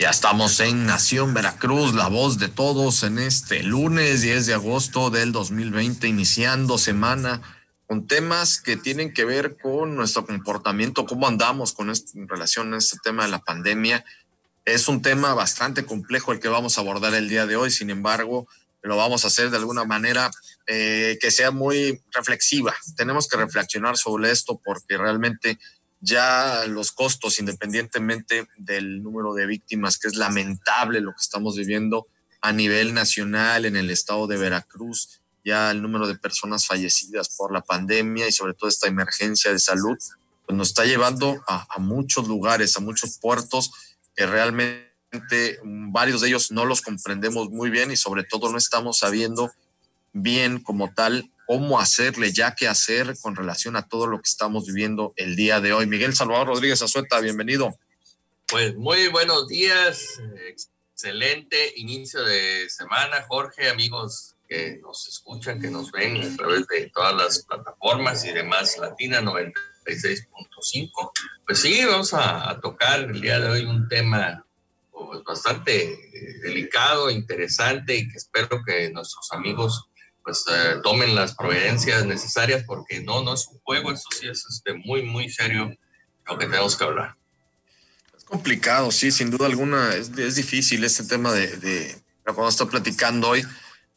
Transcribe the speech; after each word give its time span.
Ya 0.00 0.08
estamos 0.08 0.58
en 0.60 0.86
Nación 0.86 1.34
Veracruz, 1.34 1.92
la 1.92 2.08
voz 2.08 2.38
de 2.38 2.48
todos 2.48 3.02
en 3.02 3.18
este 3.18 3.62
lunes 3.62 4.22
10 4.22 4.46
de 4.46 4.54
agosto 4.54 5.10
del 5.10 5.30
2020, 5.30 6.08
iniciando 6.08 6.78
semana 6.78 7.42
con 7.86 8.06
temas 8.06 8.62
que 8.62 8.78
tienen 8.78 9.12
que 9.12 9.26
ver 9.26 9.58
con 9.58 9.96
nuestro 9.96 10.24
comportamiento, 10.24 11.04
cómo 11.04 11.28
andamos 11.28 11.74
con 11.74 11.90
en 11.90 12.28
relación 12.28 12.72
a 12.72 12.78
este 12.78 12.96
tema 13.04 13.24
de 13.24 13.30
la 13.30 13.40
pandemia. 13.40 14.02
Es 14.64 14.88
un 14.88 15.02
tema 15.02 15.34
bastante 15.34 15.84
complejo 15.84 16.32
el 16.32 16.40
que 16.40 16.48
vamos 16.48 16.78
a 16.78 16.80
abordar 16.80 17.12
el 17.12 17.28
día 17.28 17.44
de 17.44 17.56
hoy, 17.56 17.70
sin 17.70 17.90
embargo, 17.90 18.48
lo 18.80 18.96
vamos 18.96 19.24
a 19.24 19.28
hacer 19.28 19.50
de 19.50 19.58
alguna 19.58 19.84
manera 19.84 20.30
eh, 20.66 21.18
que 21.20 21.30
sea 21.30 21.50
muy 21.50 22.00
reflexiva. 22.12 22.74
Tenemos 22.96 23.28
que 23.28 23.36
reflexionar 23.36 23.98
sobre 23.98 24.30
esto 24.30 24.62
porque 24.64 24.96
realmente 24.96 25.58
ya 26.00 26.64
los 26.66 26.92
costos, 26.92 27.38
independientemente 27.38 28.48
del 28.56 29.02
número 29.02 29.34
de 29.34 29.46
víctimas, 29.46 29.98
que 29.98 30.08
es 30.08 30.16
lamentable 30.16 31.00
lo 31.00 31.12
que 31.12 31.20
estamos 31.20 31.56
viviendo 31.56 32.06
a 32.40 32.52
nivel 32.52 32.94
nacional 32.94 33.66
en 33.66 33.76
el 33.76 33.90
estado 33.90 34.26
de 34.26 34.38
Veracruz, 34.38 35.20
ya 35.44 35.70
el 35.70 35.82
número 35.82 36.06
de 36.06 36.16
personas 36.16 36.66
fallecidas 36.66 37.28
por 37.36 37.52
la 37.52 37.60
pandemia 37.60 38.28
y 38.28 38.32
sobre 38.32 38.54
todo 38.54 38.68
esta 38.68 38.88
emergencia 38.88 39.52
de 39.52 39.58
salud, 39.58 39.98
pues 40.46 40.56
nos 40.56 40.68
está 40.68 40.84
llevando 40.84 41.42
a, 41.46 41.66
a 41.68 41.78
muchos 41.78 42.28
lugares, 42.28 42.76
a 42.76 42.80
muchos 42.80 43.18
puertos 43.18 43.70
que 44.16 44.26
realmente 44.26 44.90
varios 45.62 46.20
de 46.20 46.28
ellos 46.28 46.50
no 46.50 46.64
los 46.64 46.82
comprendemos 46.82 47.50
muy 47.50 47.70
bien 47.70 47.90
y 47.90 47.96
sobre 47.96 48.24
todo 48.24 48.50
no 48.50 48.58
estamos 48.58 48.98
sabiendo 48.98 49.50
bien 50.12 50.60
como 50.60 50.92
tal 50.92 51.30
cómo 51.50 51.80
hacerle, 51.80 52.32
ya 52.32 52.54
qué 52.54 52.68
hacer 52.68 53.16
con 53.20 53.34
relación 53.34 53.74
a 53.74 53.88
todo 53.88 54.06
lo 54.06 54.18
que 54.18 54.28
estamos 54.28 54.66
viviendo 54.66 55.12
el 55.16 55.34
día 55.34 55.60
de 55.60 55.72
hoy. 55.72 55.84
Miguel 55.84 56.14
Salvador 56.14 56.46
Rodríguez 56.46 56.80
Azueta, 56.80 57.18
bienvenido. 57.18 57.76
Pues 58.46 58.76
muy 58.76 59.08
buenos 59.08 59.48
días, 59.48 60.20
excelente 60.46 61.72
inicio 61.74 62.22
de 62.22 62.70
semana, 62.70 63.24
Jorge, 63.26 63.68
amigos 63.68 64.36
que 64.48 64.78
nos 64.80 65.08
escuchan, 65.08 65.60
que 65.60 65.72
nos 65.72 65.90
ven 65.90 66.22
a 66.22 66.36
través 66.36 66.68
de 66.68 66.88
todas 66.94 67.16
las 67.16 67.44
plataformas 67.44 68.24
y 68.24 68.30
demás, 68.30 68.78
Latina 68.78 69.20
96.5. 69.20 71.12
Pues 71.44 71.60
sí, 71.60 71.84
vamos 71.84 72.14
a, 72.14 72.60
tocar 72.62 73.00
el 73.00 73.20
día 73.20 73.40
de 73.40 73.48
hoy 73.48 73.64
un 73.64 73.88
tema 73.88 74.46
pues, 74.92 75.24
bastante 75.24 75.94
eh, 75.94 76.38
delicado, 76.44 77.10
interesante 77.10 77.96
y 77.96 78.08
que 78.08 78.18
espero 78.18 78.62
que 78.64 78.88
nuestros 78.92 79.32
amigos 79.32 79.89
pues 80.24 80.44
eh, 80.50 80.76
tomen 80.82 81.14
las 81.14 81.34
providencias 81.34 82.04
necesarias 82.04 82.64
porque 82.66 83.00
no, 83.00 83.22
no 83.22 83.34
es 83.34 83.46
un 83.48 83.58
juego, 83.60 83.92
eso 83.92 84.08
sí 84.18 84.28
es 84.28 84.44
este, 84.50 84.74
muy, 84.74 85.02
muy 85.02 85.30
serio 85.30 85.74
lo 86.26 86.38
que 86.38 86.46
tenemos 86.46 86.76
que 86.76 86.84
hablar. 86.84 87.16
Es 88.16 88.24
complicado, 88.24 88.90
sí, 88.90 89.10
sin 89.10 89.30
duda 89.30 89.46
alguna, 89.46 89.94
es, 89.94 90.10
es 90.16 90.36
difícil 90.36 90.84
este 90.84 91.04
tema 91.04 91.32
de, 91.32 91.56
de 91.56 92.02
a 92.38 92.48
estar 92.48 92.68
platicando 92.68 93.28
hoy, 93.28 93.44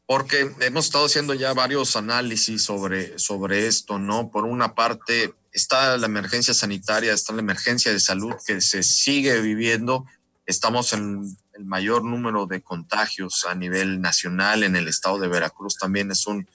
porque 0.06 0.52
hemos 0.60 0.86
estado 0.86 1.06
haciendo 1.06 1.34
ya 1.34 1.54
varios 1.54 1.96
análisis 1.96 2.64
sobre, 2.64 3.18
sobre 3.20 3.68
esto, 3.68 4.00
¿no? 4.00 4.32
Por 4.32 4.46
una 4.46 4.76
parte 4.76 5.34
está 5.52 5.98
la 5.98 6.08
emergencia 6.08 6.54
sanitaria, 6.54 7.14
está 7.14 7.34
la 7.34 7.42
emergencia 7.42 7.92
de 7.92 8.00
salud 8.00 8.34
que 8.46 8.60
se 8.60 8.84
sigue 8.84 9.40
viviendo, 9.42 10.06
estamos 10.46 10.94
en 10.94 11.38
el 11.54 11.66
mayor 11.66 12.04
número 12.04 12.46
de 12.46 12.62
contagios 12.62 13.46
a 13.46 13.56
nivel 13.56 14.02
nacional 14.02 14.64
en 14.64 14.76
el 14.76 14.88
estado 14.88 15.20
de 15.20 15.28
Veracruz 15.28 15.78
también 15.78 16.12
es 16.12 16.28
un, 16.28 16.48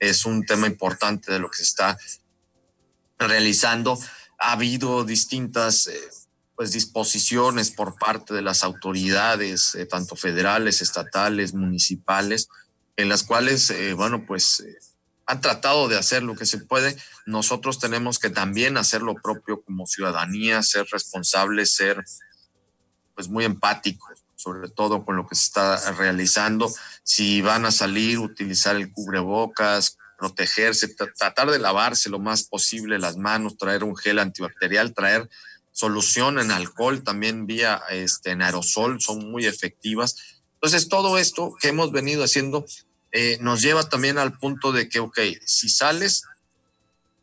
es 0.00 0.24
un 0.24 0.44
tema 0.44 0.66
importante 0.66 1.32
de 1.32 1.38
lo 1.38 1.50
que 1.50 1.58
se 1.58 1.64
está 1.64 1.98
realizando. 3.18 3.98
Ha 4.38 4.52
habido 4.52 5.04
distintas 5.04 5.88
eh, 5.88 6.00
pues, 6.56 6.72
disposiciones 6.72 7.70
por 7.70 7.96
parte 7.96 8.34
de 8.34 8.42
las 8.42 8.64
autoridades, 8.64 9.74
eh, 9.74 9.86
tanto 9.86 10.16
federales, 10.16 10.80
estatales, 10.80 11.54
municipales, 11.54 12.48
en 12.96 13.08
las 13.08 13.22
cuales, 13.22 13.70
eh, 13.70 13.94
bueno, 13.94 14.24
pues 14.26 14.64
han 15.26 15.40
tratado 15.42 15.88
de 15.88 15.98
hacer 15.98 16.22
lo 16.22 16.34
que 16.34 16.46
se 16.46 16.58
puede. 16.58 16.96
Nosotros 17.26 17.78
tenemos 17.78 18.18
que 18.18 18.30
también 18.30 18.78
hacer 18.78 19.02
lo 19.02 19.14
propio 19.14 19.60
como 19.62 19.86
ciudadanía, 19.86 20.62
ser 20.62 20.86
responsables, 20.90 21.74
ser 21.74 22.02
pues 23.18 23.28
muy 23.28 23.44
empáticos 23.44 24.22
sobre 24.36 24.68
todo 24.68 25.04
con 25.04 25.16
lo 25.16 25.26
que 25.26 25.34
se 25.34 25.46
está 25.46 25.90
realizando. 25.94 26.72
Si 27.02 27.42
van 27.42 27.66
a 27.66 27.72
salir, 27.72 28.20
utilizar 28.20 28.76
el 28.76 28.92
cubrebocas, 28.92 29.98
protegerse, 30.16 30.94
tratar 30.94 31.50
de 31.50 31.58
lavarse 31.58 32.08
lo 32.08 32.20
más 32.20 32.44
posible 32.44 33.00
las 33.00 33.16
manos, 33.16 33.58
traer 33.58 33.82
un 33.82 33.96
gel 33.96 34.20
antibacterial, 34.20 34.94
traer 34.94 35.28
solución 35.72 36.38
en 36.38 36.52
alcohol, 36.52 37.02
también 37.02 37.46
vía 37.46 37.82
este, 37.90 38.30
en 38.30 38.42
aerosol, 38.42 39.00
son 39.00 39.28
muy 39.28 39.44
efectivas. 39.44 40.14
Entonces, 40.54 40.88
todo 40.88 41.18
esto 41.18 41.56
que 41.60 41.70
hemos 41.70 41.90
venido 41.90 42.22
haciendo 42.22 42.64
eh, 43.10 43.38
nos 43.40 43.60
lleva 43.60 43.88
también 43.88 44.18
al 44.18 44.38
punto 44.38 44.70
de 44.70 44.88
que, 44.88 45.00
ok, 45.00 45.18
si 45.44 45.68
sales, 45.68 46.22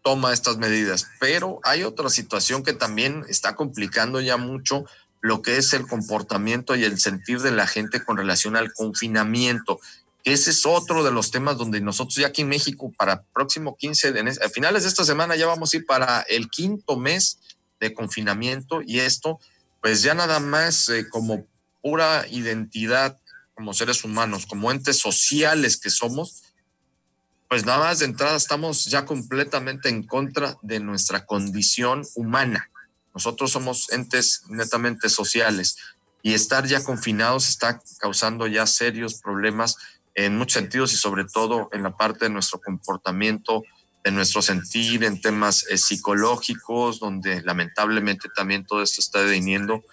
toma 0.06 0.34
estas 0.34 0.58
medidas, 0.58 1.08
pero 1.20 1.60
hay 1.64 1.84
otra 1.84 2.12
situación 2.12 2.62
que 2.62 2.74
también 2.74 3.26
está 3.28 3.56
complicando 3.56 4.22
ya 4.22 4.38
mucho 4.38 4.86
lo 5.26 5.42
que 5.42 5.58
es 5.58 5.74
el 5.74 5.88
comportamiento 5.88 6.76
y 6.76 6.84
el 6.84 7.00
sentir 7.00 7.42
de 7.42 7.50
la 7.50 7.66
gente 7.66 8.04
con 8.06 8.16
relación 8.16 8.56
al 8.56 8.72
confinamiento. 8.72 9.80
Ese 10.24 10.52
es 10.52 10.68
otro 10.68 11.04
de 11.04 11.10
los 11.10 11.32
temas 11.32 11.58
donde 11.58 11.82
nosotros 11.82 12.18
ya 12.18 12.28
aquí 12.28 12.44
en 12.44 12.50
México 12.50 12.94
para 12.96 13.24
próximo 13.34 13.76
15 13.76 14.12
de 14.12 14.38
a 14.44 14.50
finales 14.50 14.84
de 14.84 14.90
esta 14.90 15.04
semana 15.04 15.36
ya 15.36 15.48
vamos 15.48 15.74
a 15.74 15.78
ir 15.78 15.86
para 15.88 16.22
el 16.30 16.48
quinto 16.52 16.96
mes 16.96 17.40
de 17.80 17.92
confinamiento 17.92 18.84
y 18.86 19.00
esto 19.00 19.40
pues 19.82 20.04
ya 20.04 20.14
nada 20.14 20.40
más 20.40 20.90
eh, 20.90 21.10
como 21.10 21.48
pura 21.82 22.28
identidad 22.30 23.18
como 23.56 23.74
seres 23.74 24.04
humanos, 24.04 24.46
como 24.46 24.72
entes 24.72 25.00
sociales 25.00 25.78
que 25.78 25.90
somos, 25.90 26.44
pues 27.50 27.66
nada 27.66 27.80
más 27.80 27.98
de 27.98 28.06
entrada 28.06 28.38
estamos 28.38 28.86
ya 28.86 29.06
completamente 29.06 29.90
en 29.90 30.04
contra 30.04 30.56
de 30.62 30.80
nuestra 30.80 31.26
condición 31.26 32.04
humana. 32.14 32.70
Nosotros 33.16 33.52
somos 33.52 33.90
entes 33.92 34.44
netamente 34.50 35.10
sociales 35.10 35.78
y 36.22 36.34
estar 36.34 36.68
ya 36.68 36.84
confinados 36.84 37.48
está 37.48 37.82
causando 38.00 38.46
ya 38.46 38.68
serios 38.68 39.22
problemas 39.22 39.78
en 40.16 40.38
muchos 40.38 40.54
sentidos 40.54 40.94
y 40.94 40.98
sobre 40.98 41.24
todo 41.24 41.70
en 41.72 41.82
la 41.84 41.96
parte 41.96 42.26
de 42.26 42.32
nuestro 42.32 42.60
comportamiento, 42.60 43.64
de 44.04 44.12
nuestro 44.12 44.42
sentir, 44.42 45.04
en 45.04 45.22
temas 45.22 45.66
eh, 45.70 45.78
psicológicos, 45.78 47.00
donde 47.00 47.42
lamentablemente 47.42 48.28
también 48.36 48.66
todo 48.66 48.84
esto 48.84 49.02
está 49.02 49.20
deviniendo 49.24 49.84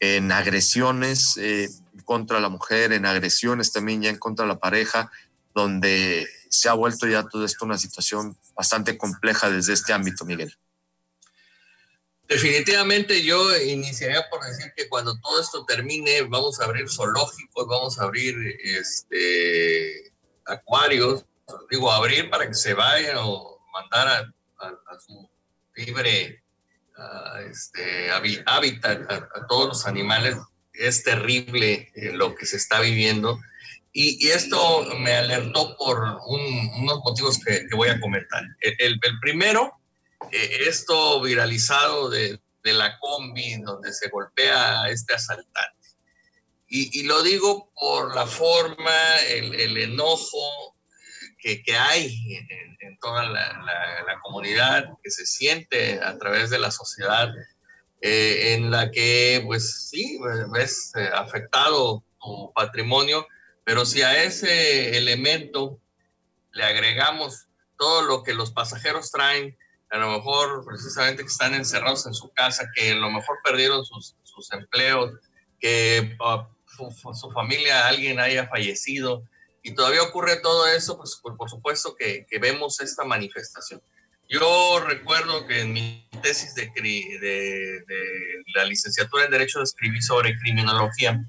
en 0.00 0.32
agresiones 0.32 1.36
eh, 1.36 1.70
contra 2.04 2.40
la 2.40 2.48
mujer, 2.48 2.92
en 2.92 3.06
agresiones 3.06 3.72
también 3.72 4.02
ya 4.02 4.10
en 4.10 4.18
contra 4.18 4.44
la 4.44 4.58
pareja, 4.58 5.10
donde 5.54 6.26
se 6.48 6.68
ha 6.68 6.72
vuelto 6.72 7.06
ya 7.06 7.22
todo 7.28 7.44
esto 7.44 7.64
una 7.64 7.78
situación 7.78 8.36
bastante 8.56 8.98
compleja 8.98 9.50
desde 9.50 9.72
este 9.72 9.92
ámbito, 9.92 10.24
Miguel. 10.24 10.56
Definitivamente 12.28 13.22
yo 13.22 13.54
iniciaría 13.60 14.28
por 14.30 14.44
decir 14.44 14.72
que 14.76 14.88
cuando 14.88 15.18
todo 15.20 15.40
esto 15.40 15.64
termine 15.64 16.22
vamos 16.22 16.60
a 16.60 16.64
abrir 16.64 16.88
zoológicos, 16.88 17.66
vamos 17.66 17.98
a 17.98 18.04
abrir 18.04 18.34
este, 18.62 20.12
acuarios, 20.46 21.26
digo 21.70 21.90
abrir 21.90 22.30
para 22.30 22.46
que 22.46 22.54
se 22.54 22.74
vayan 22.74 23.16
o 23.18 23.58
mandar 23.72 24.32
a, 24.58 25.00
su 25.00 25.28
libre 25.74 26.42
este, 27.50 28.10
hábitat 28.46 29.10
a, 29.10 29.46
todos 29.46 29.68
los 29.68 29.86
animales. 29.86 30.36
Es 30.72 31.02
terrible 31.02 31.90
eh, 31.94 32.12
lo 32.12 32.34
que 32.34 32.46
se 32.46 32.56
está 32.56 32.80
viviendo. 32.80 33.38
Y, 33.92 34.28
esto 34.28 34.86
me 35.00 35.12
alertó 35.12 35.76
por 35.76 35.98
unos 36.26 37.00
motivos 37.04 37.38
que, 37.44 37.66
voy 37.76 37.90
a 37.90 38.00
comentar. 38.00 38.42
el 38.78 38.98
primero 39.20 39.81
eh, 40.30 40.68
esto 40.68 41.20
viralizado 41.20 42.08
de, 42.10 42.40
la 42.64 42.98
combi 42.98 43.60
donde 43.60 43.92
se 43.92 44.08
golpea 44.08 44.82
a 44.82 44.90
este 44.90 45.14
asaltante. 45.14 45.88
Y, 46.68 47.02
lo 47.02 47.22
digo 47.22 47.70
por 47.74 48.14
la 48.14 48.26
forma, 48.26 49.18
el, 49.28 49.76
enojo 49.76 50.74
que, 51.38 51.62
hay 51.76 52.36
en, 52.80 52.98
toda 52.98 53.28
la, 53.28 54.20
comunidad, 54.22 54.86
que 55.02 55.10
se 55.10 55.26
siente 55.26 56.00
a 56.00 56.16
través 56.16 56.48
de 56.48 56.58
la 56.58 56.70
sociedad, 56.70 57.28
eh, 58.00 58.54
en 58.54 58.70
la 58.70 58.90
que, 58.90 59.42
pues 59.44 59.90
sí, 59.90 60.18
ves 60.50 60.92
eh, 60.96 61.10
afectado 61.12 62.02
tu 62.18 62.52
patrimonio, 62.54 63.26
pero 63.64 63.84
si 63.84 64.02
a 64.02 64.24
ese 64.24 64.96
elemento 64.96 65.78
le 66.52 66.64
agregamos 66.64 67.48
todo 67.78 68.02
lo 68.02 68.22
que 68.22 68.34
los 68.34 68.52
pasajeros 68.52 69.10
traen, 69.10 69.56
a 69.92 69.98
lo 69.98 70.10
mejor 70.10 70.64
precisamente 70.64 71.22
que 71.22 71.28
están 71.28 71.52
encerrados 71.52 72.06
en 72.06 72.14
su 72.14 72.30
casa, 72.30 72.66
que 72.74 72.92
a 72.92 72.94
lo 72.94 73.10
mejor 73.10 73.36
perdieron 73.44 73.84
sus, 73.84 74.16
sus 74.22 74.50
empleos, 74.54 75.12
que 75.60 76.16
uh, 76.18 77.14
su, 77.14 77.30
familia, 77.30 77.86
alguien 77.86 78.18
haya 78.18 78.48
fallecido, 78.48 79.22
y 79.62 79.74
todavía 79.74 80.02
ocurre 80.02 80.36
todo 80.36 80.66
eso, 80.66 80.96
pues 80.96 81.20
por, 81.22 81.48
supuesto 81.48 81.94
que, 81.94 82.26
que, 82.28 82.38
vemos 82.38 82.80
esta 82.80 83.04
manifestación. 83.04 83.82
Yo 84.30 84.80
recuerdo 84.80 85.46
que 85.46 85.60
en 85.60 85.74
mi 85.74 86.08
tesis 86.22 86.54
de, 86.54 86.72
de, 86.74 87.84
de, 87.86 88.42
la 88.54 88.64
licenciatura 88.64 89.26
en 89.26 89.30
Derecho 89.30 89.62
escribí 89.62 90.00
sobre 90.00 90.38
criminología 90.38 91.22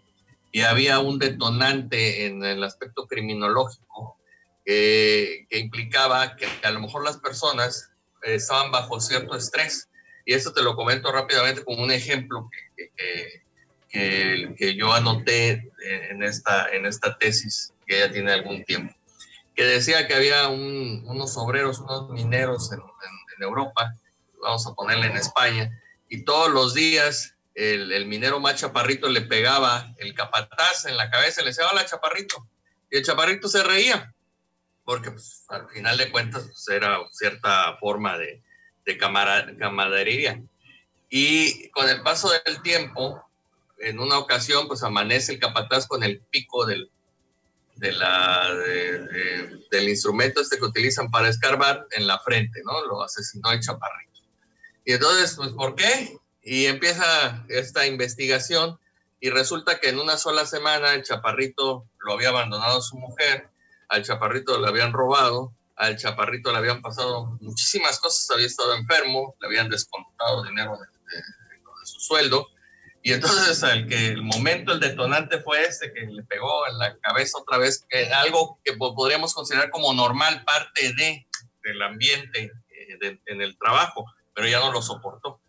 y 0.53 0.61
había 0.61 0.99
un 0.99 1.19
detonante 1.19 2.27
en 2.27 2.45
el 2.45 2.63
aspecto 2.63 3.07
criminológico 3.07 4.17
que, 4.63 5.47
que 5.49 5.59
implicaba 5.59 6.37
que 6.37 6.47
a 6.63 6.71
lo 6.71 6.79
mejor 6.79 7.03
las 7.03 7.17
personas 7.17 7.92
estaban 8.23 8.71
bajo 8.71 8.99
cierto 8.99 9.35
estrés. 9.35 9.89
Y 10.25 10.33
esto 10.33 10.53
te 10.53 10.61
lo 10.61 10.75
comento 10.75 11.11
rápidamente 11.11 11.63
como 11.63 11.83
un 11.83 11.91
ejemplo 11.91 12.49
que, 12.75 12.91
que, 13.89 14.55
que, 14.57 14.75
yo 14.75 14.93
anoté 14.93 15.71
en 16.09 16.23
esta, 16.23 16.69
en 16.69 16.85
esta 16.85 17.17
tesis 17.17 17.73
que 17.85 17.99
ya 17.99 18.11
tiene 18.11 18.31
algún 18.31 18.63
tiempo, 18.63 18.95
que 19.55 19.65
decía 19.65 20.07
que 20.07 20.15
había 20.15 20.47
unos 20.47 21.37
obreros, 21.37 21.79
unos 21.79 22.09
mineros 22.09 22.71
en, 22.71 22.79
en, 22.79 23.43
Europa, 23.43 23.95
vamos 24.41 24.65
a 24.65 24.73
ponerle 24.73 25.07
en 25.07 25.17
España, 25.17 25.81
y 26.07 26.23
todos 26.23 26.49
los 26.51 26.73
días 26.73 27.35
el, 27.55 27.91
el, 27.91 28.05
minero 28.05 28.39
más 28.39 28.55
chaparrito 28.55 29.09
le 29.09 29.21
pegaba 29.21 29.93
el 29.97 30.13
capataz 30.13 30.85
en 30.85 30.95
la 30.95 31.09
cabeza 31.09 31.41
y 31.41 31.43
le 31.43 31.49
decía, 31.49 31.67
hola 31.69 31.85
chaparrito, 31.85 32.47
y 32.89 32.97
el 32.97 33.03
chaparrito 33.03 33.47
se 33.47 33.63
reía, 33.63 34.12
porque 34.85 35.11
pues, 35.11 35.45
al 35.49 35.69
final 35.69 35.97
de 35.97 36.11
cuentas 36.11 36.43
pues, 36.43 36.67
era 36.69 36.99
cierta 37.11 37.77
forma 37.77 38.17
de, 38.17 38.41
de 38.85 38.97
camaradería. 38.97 40.41
Y 41.09 41.69
con 41.69 41.89
el 41.89 42.01
paso 42.01 42.31
del 42.45 42.61
tiempo, 42.61 43.23
en 43.79 43.99
una 43.99 44.17
ocasión, 44.17 44.67
pues 44.67 44.83
amanece 44.83 45.33
el 45.33 45.39
capataz 45.39 45.87
con 45.87 46.03
el 46.03 46.21
pico 46.21 46.65
del, 46.65 46.89
del 47.75 47.99
instrumento 49.89 50.41
este 50.41 50.57
que 50.57 50.65
utilizan 50.65 51.11
para 51.11 51.29
escarbar 51.29 51.87
en 51.91 52.07
la 52.07 52.19
frente, 52.19 52.61
¿no? 52.63 52.85
Lo 52.85 53.03
asesinó 53.03 53.51
el 53.51 53.59
chaparrito. 53.59 54.21
Y 54.85 54.93
entonces, 54.93 55.35
pues, 55.35 55.51
¿por 55.51 55.75
qué? 55.75 56.17
Y 56.41 56.65
empieza 56.65 57.45
esta 57.47 57.85
investigación 57.85 58.79
y 59.19 59.29
resulta 59.29 59.79
que 59.79 59.89
en 59.89 59.99
una 59.99 60.17
sola 60.17 60.45
semana 60.45 60.93
el 60.93 61.03
chaparrito 61.03 61.85
lo 61.99 62.13
había 62.13 62.29
abandonado 62.29 62.81
su 62.81 62.97
mujer, 62.97 63.49
al 63.93 64.03
chaparrito 64.03 64.59
le 64.59 64.67
habían 64.67 64.91
robado, 64.91 65.53
al 65.75 65.97
chaparrito 65.97 66.51
le 66.51 66.57
habían 66.57 66.81
pasado 66.81 67.37
muchísimas 67.41 67.99
cosas, 67.99 68.29
había 68.31 68.47
estado 68.47 68.73
enfermo, 68.73 69.35
le 69.39 69.47
habían 69.47 69.69
descontado 69.69 70.43
dinero 70.43 70.77
de, 70.77 70.87
su 71.85 71.99
sueldo 71.99 72.47
y 73.03 73.11
entonces 73.11 73.61
el, 73.63 73.87
que 73.87 74.07
el 74.07 74.23
momento, 74.23 74.71
el 74.71 74.79
detonante 74.79 75.41
fue 75.41 75.63
este, 75.63 75.93
que 75.93 76.07
le 76.07 76.23
pegó 76.23 76.65
en 76.67 76.77
la 76.79 76.97
cabeza 76.99 77.37
otra 77.37 77.57
vez, 77.57 77.85
que 77.89 78.11
algo 78.13 78.59
que 78.63 78.73
podríamos 78.73 79.33
considerar 79.33 79.69
como 79.69 79.93
normal, 79.93 80.43
parte 80.45 80.93
de, 80.93 81.27
del 81.63 81.81
ambiente 81.81 82.51
eh, 82.69 83.19
en 83.25 83.41
el 83.41 83.57
trabajo, 83.57 84.05
pero 84.33 84.47
ya 84.47 84.59
no 84.59 84.71
lo 84.71 84.81
soportó. 84.81 85.41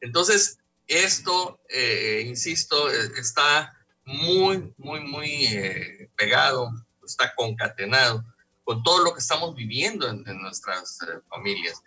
Entonces, 0.00 0.60
esto, 0.86 1.60
eh, 1.68 2.22
insisto, 2.26 2.88
eh, 2.90 3.10
está 3.18 3.76
muy, 4.04 4.72
muy, 4.78 5.00
muy 5.00 6.08
pegado, 6.16 6.70
está 7.10 7.34
concatenado 7.34 8.24
con 8.64 8.82
todo 8.82 9.04
lo 9.04 9.12
que 9.12 9.20
estamos 9.20 9.54
viviendo 9.54 10.08
en, 10.08 10.22
en 10.26 10.40
nuestras 10.40 10.98
familias. 11.28 11.82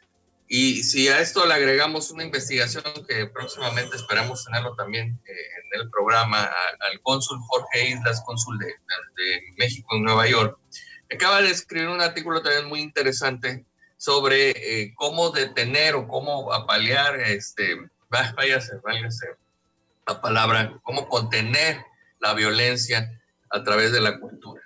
Y 0.47 0.83
si 0.83 1.07
a 1.07 1.19
esto 1.19 1.45
le 1.45 1.53
agregamos 1.53 2.11
una 2.11 2.23
investigación 2.23 2.83
que 3.07 3.25
próximamente 3.27 3.95
esperamos 3.95 4.45
tenerlo 4.45 4.75
también 4.75 5.19
eh, 5.25 5.31
en 5.31 5.81
el 5.81 5.89
programa 5.89 6.43
al 6.43 7.01
cónsul 7.01 7.39
Jorge 7.47 7.89
Islas, 7.89 8.21
cónsul 8.25 8.59
de, 8.59 8.67
de, 8.67 9.53
México 9.57 9.95
en 9.95 10.03
Nueva 10.03 10.27
York, 10.27 10.59
acaba 11.11 11.41
de 11.41 11.49
escribir 11.49 11.89
un 11.89 12.01
artículo 12.01 12.41
también 12.41 12.67
muy 12.67 12.81
interesante 12.81 13.65
sobre 13.97 14.51
eh, 14.51 14.93
cómo 14.95 15.31
detener 15.31 15.95
o 15.95 16.07
cómo 16.07 16.51
apalear, 16.53 17.19
este, 17.21 17.89
váyase, 18.09 18.75
váyase 18.83 19.27
la 20.05 20.21
palabra, 20.21 20.77
cómo 20.83 21.07
contener 21.07 21.83
la 22.19 22.33
violencia 22.33 23.21
a 23.49 23.63
través 23.63 23.91
de 23.91 24.01
la 24.01 24.19
cultura. 24.19 24.61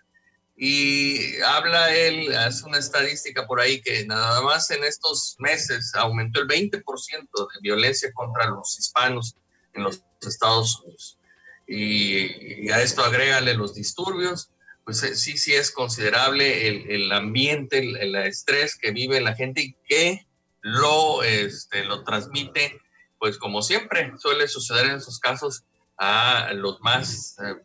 Y 0.60 1.40
habla 1.42 1.96
él, 1.96 2.36
hace 2.36 2.66
una 2.66 2.80
estadística 2.80 3.46
por 3.46 3.62
ahí 3.62 3.80
que 3.80 4.06
nada 4.08 4.42
más 4.42 4.72
en 4.72 4.84
estos 4.84 5.36
meses 5.38 5.94
aumentó 5.94 6.42
el 6.42 6.48
20% 6.48 6.84
de 6.84 7.62
violencia 7.62 8.12
contra 8.12 8.48
los 8.48 8.78
hispanos 8.80 9.36
en 9.74 9.84
los 9.84 10.02
Estados 10.22 10.82
Unidos. 10.82 11.20
Y, 11.68 12.72
a 12.72 12.82
esto 12.82 13.04
agrégale 13.04 13.54
los 13.54 13.76
disturbios, 13.76 14.50
pues 14.84 15.04
eh, 15.04 15.16
sí, 15.16 15.38
sí 15.38 15.54
es 15.54 15.70
considerable 15.70 16.68
el, 16.68 16.90
el 16.90 17.12
ambiente, 17.12 17.78
el, 17.78 17.96
el, 17.98 18.16
estrés 18.16 18.76
que 18.76 18.92
vive 18.92 19.22
la 19.22 19.36
gente 19.36 19.62
y 19.62 19.76
que 19.88 20.26
lo, 20.62 21.22
este, 21.22 21.84
lo 21.84 22.04
transmite, 22.04 22.82
pues 23.20 23.38
como 23.38 23.62
siempre 23.62 24.14
suele 24.18 24.48
suceder 24.48 24.88
en 24.88 24.96
esos 24.96 25.20
casos, 25.20 25.66
a 25.98 26.52
los 26.54 26.80
más, 26.82 27.38
eh, 27.40 27.56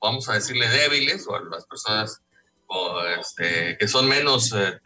vamos 0.00 0.28
a 0.28 0.34
decirle, 0.34 0.68
débiles 0.68 1.26
o 1.26 1.34
a 1.34 1.42
las 1.42 1.66
personas 1.66 2.22
este, 3.18 3.76
que 3.78 3.88
son 3.88 4.08
menos 4.08 4.52
eh, 4.52 4.78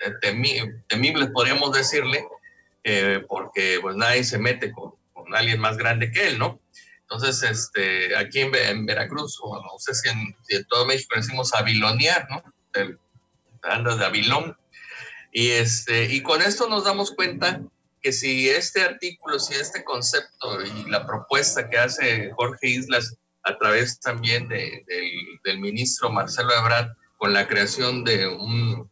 temibles, 0.88 1.30
podríamos 1.30 1.72
decirle, 1.72 2.24
eh, 2.82 3.24
porque 3.28 3.78
pues 3.80 3.96
nadie 3.96 4.24
se 4.24 4.38
mete 4.38 4.72
con, 4.72 4.94
con, 5.12 5.34
alguien 5.34 5.60
más 5.60 5.76
grande 5.76 6.10
que 6.10 6.28
él, 6.28 6.38
¿no? 6.38 6.60
Entonces, 7.02 7.42
este, 7.42 8.16
aquí 8.16 8.40
en, 8.40 8.86
Veracruz, 8.86 9.38
o 9.42 9.62
no 9.62 9.78
sé 9.78 9.94
si 9.94 10.08
en, 10.08 10.34
en, 10.48 10.64
todo 10.64 10.86
México 10.86 11.14
decimos 11.16 11.54
avilonear, 11.54 12.26
¿no? 12.30 12.42
andas 13.62 13.98
de 13.98 14.04
avilón. 14.04 14.56
Y, 15.32 15.50
este, 15.50 16.04
y 16.04 16.22
con 16.22 16.42
esto 16.42 16.68
nos 16.68 16.84
damos 16.84 17.12
cuenta 17.12 17.60
que 18.02 18.12
si 18.12 18.48
este 18.48 18.82
artículo, 18.82 19.38
si 19.38 19.54
este 19.54 19.84
concepto 19.84 20.62
y 20.62 20.90
la 20.90 21.06
propuesta 21.06 21.68
que 21.68 21.78
hace 21.78 22.30
Jorge 22.32 22.68
Islas 22.68 23.16
a 23.42 23.56
través 23.56 24.00
también 24.00 24.48
de, 24.48 24.84
del, 24.86 25.40
del 25.44 25.60
ministro 25.60 26.10
Marcelo 26.10 26.52
Ebrard, 26.54 26.94
con 27.16 27.32
la 27.32 27.46
creación 27.46 28.04
de 28.04 28.26
un 28.26 28.90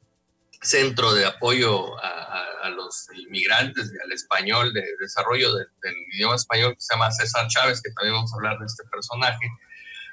centro 0.63 1.13
de 1.13 1.27
apoyo 1.27 1.97
a, 2.03 2.71
los 2.77 3.09
inmigrantes 3.17 3.93
y 3.93 4.01
al 4.03 4.13
español, 4.13 4.73
de 4.73 4.85
desarrollo 5.01 5.53
del 5.55 5.95
idioma 6.13 6.37
español 6.37 6.75
que 6.75 6.81
se 6.81 6.95
llama 6.95 7.11
César 7.11 7.49
Chávez, 7.49 7.83
que 7.83 7.91
también 7.91 8.15
vamos 8.15 8.33
a 8.33 8.37
hablar 8.37 8.57
de 8.61 8.67
este 8.67 8.85
personaje, 8.85 9.49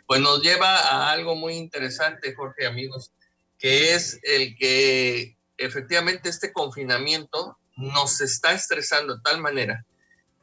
pues 0.07 0.19
nos 0.19 0.41
lleva 0.41 0.75
a 0.79 1.11
algo 1.11 1.35
muy 1.35 1.53
interesante, 1.53 2.33
Jorge, 2.33 2.65
amigos, 2.65 3.11
que 3.59 3.93
es 3.93 4.19
el 4.23 4.55
que 4.57 5.37
efectivamente 5.57 6.27
este 6.29 6.51
confinamiento 6.51 7.59
nos 7.75 8.19
está 8.19 8.53
estresando 8.53 9.15
de 9.15 9.21
tal 9.21 9.39
manera 9.39 9.85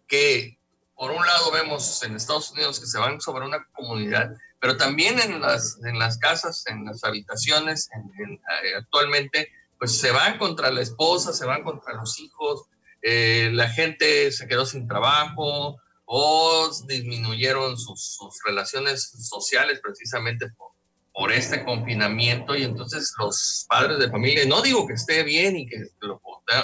que, 0.07 0.59
por 0.95 1.11
un 1.11 1.27
lado, 1.27 1.51
vemos 1.51 2.03
en 2.05 2.15
Estados 2.15 2.53
Unidos 2.53 2.79
que 2.79 2.87
se 2.87 2.99
van 2.99 3.21
sobre 3.21 3.45
una 3.45 3.67
comunidad 3.73 4.31
pero 4.67 4.79
también 4.79 5.21
en 5.21 5.41
las, 5.41 5.79
en 5.85 5.97
las 5.97 6.19
casas, 6.19 6.65
en 6.67 6.85
las 6.87 7.05
habitaciones, 7.05 7.89
eh, 7.95 8.75
actualmente, 8.77 9.53
pues 9.79 9.97
se 9.97 10.11
van 10.11 10.39
contra 10.39 10.73
la 10.73 10.81
esposa, 10.81 11.33
se 11.33 11.47
van 11.47 11.63
contra 11.63 11.95
los 11.95 12.19
hijos, 12.19 12.65
eh, 13.01 13.49
la 13.53 13.69
gente 13.69 14.33
se 14.33 14.49
quedó 14.49 14.67
sin 14.67 14.89
trabajo 14.89 15.77
o 16.05 16.71
disminuyeron 16.89 17.79
sus, 17.79 18.17
sus 18.17 18.43
relaciones 18.45 19.09
sociales 19.31 19.79
precisamente 19.81 20.49
por, 20.59 20.73
por, 21.15 21.31
este 21.31 21.65
confinamiento 21.65 22.57
y 22.57 22.65
entonces 22.65 23.15
los 23.21 23.67
padres 23.69 24.01
de 24.01 24.11
familia, 24.11 24.47
no 24.47 24.63
digo 24.63 24.85
que 24.85 24.95
esté 24.95 25.23
bien 25.23 25.57
y 25.59 25.69
que 25.69 25.77
lo, 26.01 26.21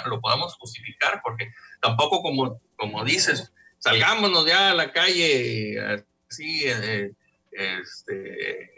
lo 0.07 0.19
podamos 0.19 0.55
justificar, 0.55 1.21
porque 1.23 1.53
tampoco 1.81 2.21
como, 2.21 2.59
como 2.75 3.05
dices, 3.05 3.53
salgámonos 3.79 4.45
ya 4.45 4.71
a 4.71 4.75
la 4.75 4.91
calle 4.91 6.03
así. 6.29 6.63
Eh, 6.65 7.13
este, 7.55 8.71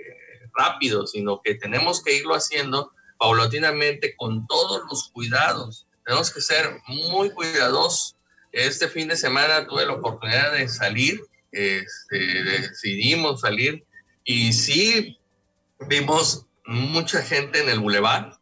rápido, 0.54 1.08
sino 1.08 1.42
que 1.42 1.56
tenemos 1.56 2.04
que 2.04 2.16
irlo 2.16 2.36
haciendo 2.36 2.92
paulatinamente 3.18 4.16
con 4.16 4.46
todos 4.48 4.84
los 4.90 5.10
cuidados. 5.10 5.88
Tenemos 6.06 6.32
que 6.32 6.42
ser 6.42 6.80
muy 6.88 7.32
cuidadosos. 7.32 8.16
Este 8.52 8.88
fin 8.88 9.08
de 9.08 9.18
semana 9.18 9.68
tuve 9.68 9.86
la 9.86 9.94
oportunidad 9.94 10.54
de 10.54 10.68
salir, 10.68 11.22
este, 11.52 12.44
decidimos 12.44 13.42
salir 13.42 13.86
y 14.24 14.54
sí 14.54 15.18
vimos 15.88 16.46
mucha 16.66 17.22
gente 17.22 17.62
en 17.62 17.70
el 17.70 17.80
bulevar. 17.80 18.40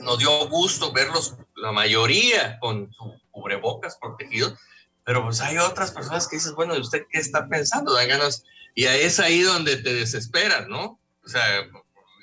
Nos 0.00 0.18
dio 0.18 0.48
gusto 0.48 0.92
verlos, 0.92 1.36
la 1.56 1.72
mayoría 1.72 2.58
con 2.60 2.92
su 2.92 3.20
cubrebocas 3.30 3.96
protegidos, 4.00 4.58
pero 5.04 5.24
pues 5.24 5.40
hay 5.40 5.58
otras 5.58 5.92
personas 5.92 6.28
que 6.28 6.36
dices, 6.36 6.52
bueno, 6.52 6.76
¿y 6.76 6.80
usted 6.80 7.06
qué 7.10 7.18
está 7.18 7.48
pensando? 7.48 7.94
Dan 7.94 8.08
ganas 8.08 8.44
y 8.74 8.84
es 8.84 9.20
ahí 9.20 9.42
donde 9.42 9.76
te 9.76 9.94
desesperas, 9.94 10.68
¿no? 10.68 11.00
O 11.24 11.28
sea, 11.28 11.68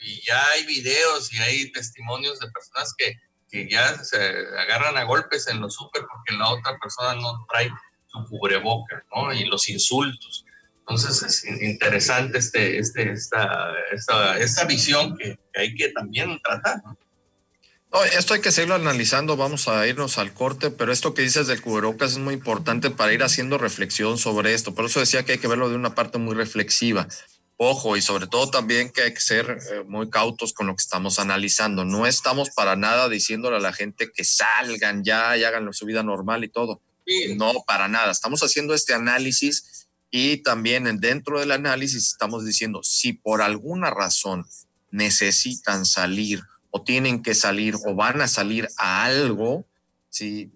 y 0.01 0.25
ya 0.25 0.43
hay 0.53 0.65
videos 0.65 1.33
y 1.33 1.37
hay 1.39 1.71
testimonios 1.71 2.39
de 2.39 2.49
personas 2.51 2.93
que, 2.97 3.15
que 3.49 3.69
ya 3.69 4.03
se 4.03 4.17
agarran 4.17 4.97
a 4.97 5.03
golpes 5.03 5.47
en 5.47 5.61
los 5.61 5.75
súper 5.75 6.03
porque 6.03 6.37
la 6.37 6.49
otra 6.49 6.77
persona 6.79 7.15
no 7.15 7.45
trae 7.49 7.69
su 8.07 8.23
cubreboca, 8.29 9.03
¿no? 9.13 9.33
Y 9.33 9.45
los 9.45 9.69
insultos. 9.69 10.45
Entonces 10.79 11.21
es 11.23 11.61
interesante 11.61 12.37
este, 12.37 12.79
este, 12.79 13.11
esta, 13.11 13.73
esta, 13.91 14.37
esta 14.37 14.65
visión 14.65 15.17
que, 15.17 15.37
hay 15.55 15.75
que 15.75 15.89
también 15.89 16.39
tratar, 16.41 16.81
¿no? 16.83 16.97
Esto 18.17 18.33
hay 18.33 18.41
que 18.41 18.51
seguirlo 18.51 18.75
analizando, 18.75 19.37
vamos 19.37 19.67
a 19.67 19.87
irnos 19.87 20.17
al 20.17 20.33
corte, 20.33 20.69
pero 20.71 20.91
esto 20.91 21.13
que 21.13 21.21
dices 21.21 21.47
del 21.47 21.61
cubrebocas 21.61 22.11
es 22.11 22.17
muy 22.17 22.33
importante 22.33 22.89
para 22.89 23.13
ir 23.13 23.23
haciendo 23.23 23.57
reflexión 23.57 24.17
sobre 24.17 24.53
esto. 24.53 24.75
Por 24.75 24.85
eso 24.85 24.99
decía 24.99 25.23
que 25.23 25.33
hay 25.33 25.37
que 25.37 25.47
verlo 25.47 25.69
de 25.69 25.75
una 25.75 25.95
parte 25.95 26.17
muy 26.17 26.35
reflexiva. 26.35 27.07
Ojo, 27.59 27.97
y 27.97 28.01
sobre 28.01 28.27
todo 28.27 28.51
también 28.51 28.91
que 28.91 29.01
hay 29.01 29.13
que 29.13 29.19
ser 29.19 29.57
eh, 29.71 29.83
muy 29.87 30.11
cautos 30.11 30.53
con 30.53 30.67
lo 30.67 30.75
que 30.75 30.81
estamos 30.81 31.17
analizando. 31.17 31.85
No 31.85 32.05
estamos 32.05 32.51
para 32.51 32.75
nada 32.75 33.09
diciéndole 33.09 33.57
a 33.57 33.59
la 33.59 33.73
gente 33.73 34.11
que 34.13 34.23
salgan 34.23 35.03
ya 35.03 35.35
y 35.35 35.43
hagan 35.43 35.73
su 35.73 35.85
vida 35.85 36.03
normal 36.03 36.43
y 36.43 36.49
todo. 36.49 36.81
No, 37.35 37.63
para 37.65 37.87
nada. 37.87 38.11
Estamos 38.11 38.43
haciendo 38.43 38.75
este 38.75 38.93
análisis 38.93 39.87
y 40.11 40.37
también 40.37 40.99
dentro 40.99 41.39
del 41.39 41.51
análisis 41.51 42.07
estamos 42.07 42.45
diciendo 42.45 42.81
si 42.83 43.13
por 43.13 43.41
alguna 43.41 43.89
razón 43.89 44.45
necesitan 44.91 45.85
salir 45.85 46.43
o 46.71 46.83
tienen 46.83 47.23
que 47.23 47.35
salir 47.35 47.75
o 47.85 47.95
van 47.95 48.21
a 48.21 48.27
salir 48.27 48.67
a 48.77 49.05
algo, 49.05 49.65
si 50.09 50.51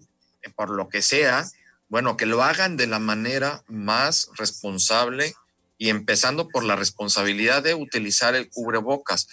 por 0.56 0.70
lo 0.70 0.88
que 0.88 1.02
sea, 1.02 1.46
bueno, 1.88 2.16
que 2.16 2.26
lo 2.26 2.42
hagan 2.42 2.76
de 2.76 2.86
la 2.86 2.98
manera 2.98 3.62
más 3.68 4.30
responsable 4.36 5.34
y 5.78 5.88
empezando 5.88 6.48
por 6.48 6.64
la 6.64 6.76
responsabilidad 6.76 7.62
de 7.62 7.74
utilizar 7.74 8.34
el 8.34 8.48
cubrebocas. 8.48 9.28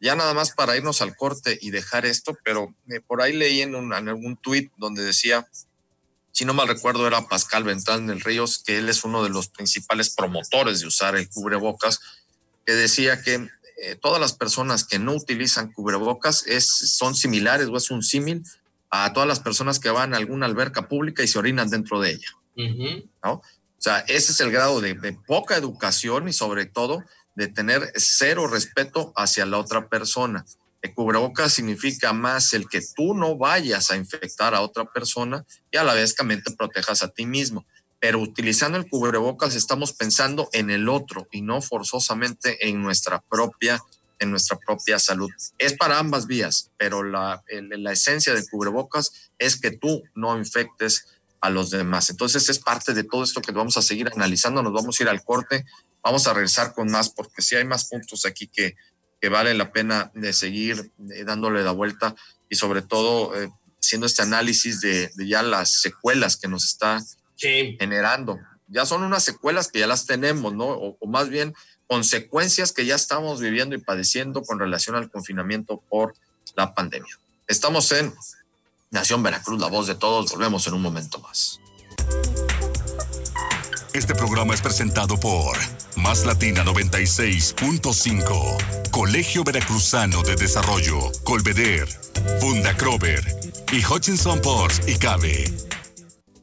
Ya 0.00 0.16
nada 0.16 0.34
más 0.34 0.50
para 0.50 0.76
irnos 0.76 1.00
al 1.00 1.16
corte 1.16 1.58
y 1.60 1.70
dejar 1.70 2.06
esto, 2.06 2.36
pero 2.44 2.74
eh, 2.88 3.00
por 3.00 3.22
ahí 3.22 3.32
leí 3.32 3.62
en, 3.62 3.74
en 3.74 3.92
algún 3.92 4.36
tuit 4.36 4.72
donde 4.76 5.02
decía, 5.02 5.48
si 6.32 6.44
no 6.44 6.54
mal 6.54 6.66
recuerdo, 6.66 7.06
era 7.06 7.28
Pascal 7.28 7.64
Ventán 7.64 8.06
del 8.06 8.20
Ríos, 8.20 8.62
que 8.64 8.78
él 8.78 8.88
es 8.88 9.04
uno 9.04 9.22
de 9.22 9.30
los 9.30 9.48
principales 9.48 10.10
promotores 10.10 10.80
de 10.80 10.86
usar 10.86 11.14
el 11.14 11.28
cubrebocas, 11.28 12.00
que 12.66 12.72
decía 12.72 13.22
que 13.22 13.48
eh, 13.84 13.96
todas 13.96 14.20
las 14.20 14.32
personas 14.32 14.84
que 14.84 15.00
no 15.00 15.12
utilizan 15.12 15.72
cubrebocas 15.72 16.46
es, 16.46 16.68
son 16.68 17.16
similares 17.16 17.66
o 17.66 17.76
es 17.76 17.90
un 17.90 18.04
símil 18.04 18.44
a 18.90 19.12
todas 19.12 19.28
las 19.28 19.40
personas 19.40 19.80
que 19.80 19.90
van 19.90 20.14
a 20.14 20.18
alguna 20.18 20.46
alberca 20.46 20.86
pública 20.86 21.24
y 21.24 21.26
se 21.26 21.40
orinan 21.40 21.68
dentro 21.68 22.00
de 22.00 22.12
ella. 22.12 22.28
¿no? 23.24 23.32
O 23.32 23.42
sea, 23.78 23.98
ese 24.06 24.30
es 24.30 24.40
el 24.40 24.52
grado 24.52 24.80
de, 24.80 24.94
de, 24.94 25.14
poca 25.26 25.56
educación 25.56 26.28
y 26.28 26.32
sobre 26.32 26.66
todo 26.66 27.02
de 27.34 27.48
tener 27.48 27.92
cero 27.96 28.46
respeto 28.46 29.12
hacia 29.16 29.46
la 29.46 29.58
otra 29.58 29.88
persona. 29.88 30.44
El 30.80 30.94
cubrebocas 30.94 31.52
significa 31.52 32.12
más 32.12 32.52
el 32.52 32.68
que 32.68 32.82
tú 32.94 33.14
no 33.14 33.36
vayas 33.36 33.90
a 33.90 33.96
infectar 33.96 34.54
a 34.54 34.60
otra 34.60 34.84
persona 34.84 35.44
y 35.72 35.76
a 35.76 35.82
la 35.82 35.94
vez 35.94 36.14
que 36.14 36.24
te 36.36 36.52
protejas 36.52 37.02
a 37.02 37.08
ti 37.08 37.26
mismo 37.26 37.66
pero 38.02 38.18
utilizando 38.18 38.76
el 38.78 38.88
cubrebocas 38.88 39.54
estamos 39.54 39.92
pensando 39.92 40.48
en 40.52 40.70
el 40.70 40.88
otro 40.88 41.28
y 41.30 41.40
no 41.40 41.62
forzosamente 41.62 42.68
en 42.68 42.82
nuestra 42.82 43.20
propia 43.20 43.80
en 44.18 44.32
nuestra 44.32 44.58
propia 44.58 44.98
salud. 44.98 45.30
Es 45.58 45.74
para 45.74 46.00
ambas 46.00 46.26
vías, 46.26 46.72
pero 46.76 47.04
la, 47.04 47.44
la 47.48 47.92
esencia 47.92 48.34
del 48.34 48.44
cubrebocas 48.50 49.30
es 49.38 49.60
que 49.60 49.70
tú 49.70 50.02
no 50.16 50.36
infectes 50.36 51.06
a 51.40 51.48
los 51.48 51.70
demás. 51.70 52.10
Entonces 52.10 52.48
es 52.48 52.58
parte 52.58 52.92
de 52.92 53.04
todo 53.04 53.22
esto 53.22 53.40
que 53.40 53.52
vamos 53.52 53.76
a 53.76 53.82
seguir 53.82 54.10
analizando, 54.12 54.64
nos 54.64 54.72
vamos 54.72 54.98
a 54.98 55.02
ir 55.04 55.08
al 55.08 55.22
corte, 55.22 55.64
vamos 56.02 56.26
a 56.26 56.34
regresar 56.34 56.74
con 56.74 56.90
más 56.90 57.08
porque 57.08 57.40
sí 57.40 57.54
hay 57.54 57.64
más 57.64 57.84
puntos 57.88 58.26
aquí 58.26 58.48
que, 58.48 58.74
que 59.20 59.28
vale 59.28 59.54
la 59.54 59.70
pena 59.70 60.10
de 60.14 60.32
seguir 60.32 60.90
eh, 61.14 61.22
dándole 61.24 61.62
la 61.62 61.72
vuelta 61.72 62.16
y 62.48 62.56
sobre 62.56 62.82
todo 62.82 63.40
eh, 63.40 63.48
haciendo 63.80 64.06
este 64.06 64.22
análisis 64.22 64.80
de, 64.80 65.10
ya 65.24 65.44
las 65.44 65.80
secuelas 65.80 66.36
que 66.36 66.48
nos 66.48 66.64
está 66.64 67.00
generando. 67.42 68.38
Ya 68.68 68.86
son 68.86 69.02
unas 69.02 69.24
secuelas 69.24 69.68
que 69.68 69.80
ya 69.80 69.86
las 69.86 70.06
tenemos, 70.06 70.54
¿no? 70.54 70.64
O, 70.66 71.06
más 71.06 71.28
bien 71.28 71.54
consecuencias 71.86 72.72
que 72.72 72.86
ya 72.86 72.94
estamos 72.94 73.40
viviendo 73.40 73.76
y 73.76 73.78
padeciendo 73.78 74.42
con 74.42 74.58
relación 74.58 74.96
al 74.96 75.10
confinamiento 75.10 75.82
por 75.90 76.14
la 76.56 76.74
pandemia. 76.74 77.18
Estamos 77.48 77.92
en 77.92 78.14
Nación 78.90 79.22
Veracruz, 79.22 79.60
la 79.60 79.68
voz 79.68 79.86
de 79.86 79.94
todos. 79.94 80.32
Volvemos 80.32 80.66
en 80.66 80.72
un 80.74 80.82
momento 80.82 81.18
más. 81.18 81.60
Este 83.92 84.14
programa 84.14 84.54
es 84.54 84.62
presentado 84.62 85.20
por 85.20 85.54
Más 85.96 86.24
Latina 86.24 86.64
96.5, 86.64 88.90
Colegio 88.90 89.44
Veracruzano 89.44 90.22
de 90.22 90.34
Desarrollo, 90.36 91.12
Colveder, 91.24 91.86
Funda 92.40 92.74
Crover 92.74 93.22
y 93.70 93.84
Hutchinson 93.84 94.40
Ports 94.40 94.80
y 94.86 94.96
Cabe. 94.96 95.71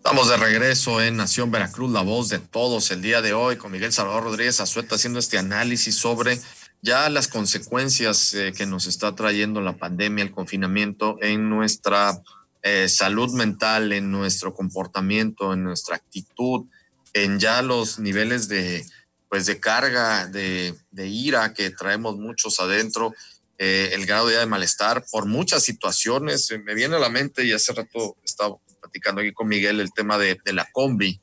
Estamos 0.09 0.29
de 0.29 0.37
regreso 0.37 1.03
en 1.03 1.17
Nación 1.17 1.51
Veracruz, 1.51 1.91
la 1.91 2.01
voz 2.01 2.29
de 2.29 2.39
todos 2.39 2.89
el 2.89 2.99
día 3.03 3.21
de 3.21 3.33
hoy, 3.33 3.57
con 3.57 3.71
Miguel 3.71 3.93
Salvador 3.93 4.23
Rodríguez 4.23 4.59
Azueta 4.59 4.95
haciendo 4.95 5.19
este 5.19 5.37
análisis 5.37 5.99
sobre 5.99 6.39
ya 6.81 7.07
las 7.11 7.27
consecuencias 7.27 8.33
eh, 8.33 8.51
que 8.57 8.65
nos 8.65 8.87
está 8.87 9.13
trayendo 9.13 9.61
la 9.61 9.77
pandemia, 9.77 10.23
el 10.23 10.31
confinamiento 10.31 11.19
en 11.21 11.47
nuestra 11.47 12.23
eh, 12.63 12.89
salud 12.89 13.31
mental, 13.33 13.91
en 13.93 14.09
nuestro 14.09 14.55
comportamiento, 14.55 15.53
en 15.53 15.63
nuestra 15.63 15.97
actitud, 15.97 16.65
en 17.13 17.39
ya 17.39 17.61
los 17.61 17.99
niveles 17.99 18.47
de, 18.47 18.83
pues 19.29 19.45
de 19.45 19.59
carga, 19.59 20.25
de, 20.25 20.75
ira 20.95 21.53
que 21.53 21.69
traemos 21.69 22.17
muchos 22.17 22.59
adentro, 22.59 23.13
eh, 23.59 23.91
el 23.93 24.07
grado 24.07 24.25
de 24.25 24.43
malestar 24.47 25.05
por 25.11 25.27
muchas 25.27 25.61
situaciones. 25.61 26.51
Me 26.65 26.73
viene 26.73 26.95
a 26.95 26.99
la 26.99 27.09
mente 27.09 27.45
y 27.45 27.53
hace 27.53 27.73
rato 27.73 28.17
estaba 28.23 28.55
platicando 28.79 29.21
aquí 29.21 29.33
con 29.33 29.47
Miguel 29.47 29.79
el 29.79 29.93
tema 29.93 30.17
de, 30.17 30.39
la 30.45 30.67
combi, 30.71 31.19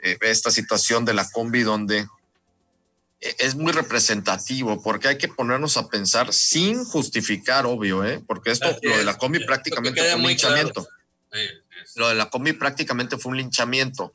eh, 0.00 0.18
esta 0.22 0.50
situación 0.50 1.04
de 1.04 1.14
la 1.14 1.28
combi 1.30 1.62
donde 1.62 2.06
eh, 3.20 3.36
es 3.38 3.54
muy 3.54 3.72
representativo 3.72 4.82
porque 4.82 5.08
hay 5.08 5.18
que 5.18 5.28
ponernos 5.28 5.76
a 5.76 5.88
pensar 5.88 6.32
sin 6.32 6.84
justificar, 6.84 7.66
obvio, 7.66 8.04
¿eh? 8.04 8.22
porque 8.26 8.50
esto, 8.50 8.76
lo 8.82 8.98
de 8.98 9.04
la 9.04 9.16
combi 9.16 9.44
prácticamente 9.44 10.02
fue 10.02 10.14
un 10.14 10.26
linchamiento. 10.26 10.88
Lo 11.96 12.08
de 12.08 12.14
la 12.14 12.30
combi 12.30 12.52
prácticamente 12.52 13.18
fue 13.18 13.30
un 13.30 13.38
linchamiento. 13.38 14.12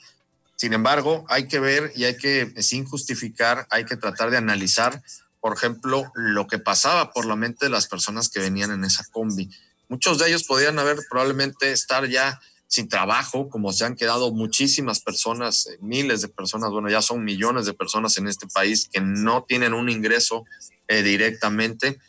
Sin 0.55 0.73
embargo, 0.73 1.25
hay 1.29 1.47
que 1.47 1.59
ver 1.59 1.91
y 1.95 2.03
hay 2.03 2.17
que, 2.17 2.53
sin 2.61 2.85
justificar, 2.85 3.65
hay 3.69 3.85
que 3.85 3.95
tratar 3.95 4.29
de 4.29 4.38
analizar, 4.38 5.01
por 5.39 5.55
ejemplo, 5.55 6.11
lo 6.15 6.47
que 6.47 6.59
pasaba 6.59 7.13
por 7.13 7.25
la 7.25 7.38
mente 7.38 7.65
de 7.65 7.71
las 7.71 7.88
personas 7.88 8.27
que 8.27 8.41
venían 8.41 8.71
en 8.71 8.83
esa 8.83 9.05
combi. 9.11 9.49
Muchos 9.88 10.19
de 10.19 10.27
ellos 10.27 10.43
podían 10.43 10.77
haber 10.77 10.97
probablemente 11.09 11.71
estar 11.71 12.07
ya 12.07 12.39
sin 12.69 12.88
trabajo, 12.88 13.49
como 13.49 13.73
se 13.73 13.83
han 13.83 13.95
quedado 13.95 14.31
muchísimas 14.31 14.99
personas, 15.01 15.65
eh, 15.65 15.77
miles 15.81 16.21
de 16.21 16.27
personas, 16.27 16.69
bueno, 16.69 16.88
ya 16.88 17.01
son 17.01 17.23
millones 17.23 17.65
de 17.65 17.73
personas 17.73 18.15
en 18.17 18.27
este 18.27 18.45
país 18.47 18.88
que 18.93 19.01
no 19.01 19.43
tienen 19.43 19.73
un 19.73 19.89
ingreso 19.89 20.45
eh, 20.88 21.01
directamente. 21.01 21.99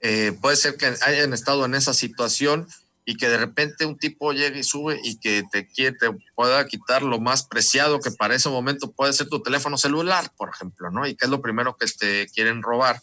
Eh, 0.00 0.32
puede 0.40 0.54
ser 0.54 0.76
que 0.76 0.86
hayan 1.02 1.32
estado 1.32 1.64
en 1.64 1.74
esa 1.74 1.92
situación 1.92 2.68
y 3.04 3.16
que 3.16 3.28
de 3.28 3.36
repente 3.36 3.84
un 3.84 3.98
tipo 3.98 4.32
llegue 4.32 4.60
y 4.60 4.64
sube 4.64 5.00
y 5.02 5.18
que 5.18 5.42
te, 5.50 5.66
quiere, 5.66 5.96
te 5.96 6.06
pueda 6.36 6.64
quitar 6.68 7.02
lo 7.02 7.18
más 7.18 7.44
preciado 7.44 7.98
que 7.98 8.12
para 8.12 8.36
ese 8.36 8.48
momento 8.48 8.92
puede 8.92 9.12
ser 9.12 9.28
tu 9.28 9.42
teléfono 9.42 9.76
celular, 9.76 10.30
por 10.36 10.50
ejemplo, 10.50 10.88
¿no? 10.92 11.04
Y 11.04 11.16
que 11.16 11.24
es 11.24 11.30
lo 11.30 11.42
primero 11.42 11.76
que 11.76 11.86
te 11.86 12.28
quieren 12.28 12.62
robar. 12.62 13.02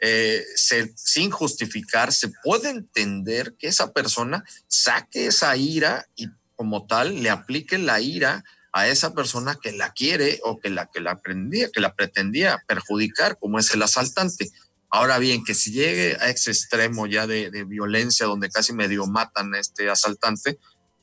Se, 0.00 0.92
sin 0.96 1.30
justificar, 1.30 2.12
se 2.12 2.28
puede 2.42 2.70
entender 2.70 3.54
que 3.58 3.68
esa 3.68 3.92
persona 3.92 4.44
saque 4.68 5.26
esa 5.26 5.56
ira 5.56 6.06
y 6.16 6.28
como 6.54 6.86
tal 6.86 7.22
le 7.22 7.30
aplique 7.30 7.78
la 7.78 8.00
ira 8.00 8.44
a 8.72 8.88
esa 8.88 9.14
persona 9.14 9.58
que 9.60 9.72
la 9.72 9.92
quiere 9.92 10.38
o 10.42 10.58
que 10.60 10.68
la 10.68 10.90
que 10.92 11.00
la 11.00 11.12
aprendía, 11.12 11.70
que 11.72 11.80
la 11.80 11.94
pretendía 11.94 12.62
perjudicar, 12.66 13.38
como 13.38 13.58
es 13.58 13.72
el 13.72 13.82
asaltante. 13.82 14.50
Ahora 14.90 15.18
bien, 15.18 15.44
que 15.44 15.54
si 15.54 15.72
llegue 15.72 16.16
a 16.20 16.28
ese 16.28 16.50
extremo 16.50 17.06
ya 17.06 17.26
de, 17.26 17.64
violencia 17.64 18.26
donde 18.26 18.50
casi 18.50 18.72
medio 18.72 19.06
matan 19.06 19.54
a 19.54 19.60
este 19.60 19.88
asaltante, 19.88 20.58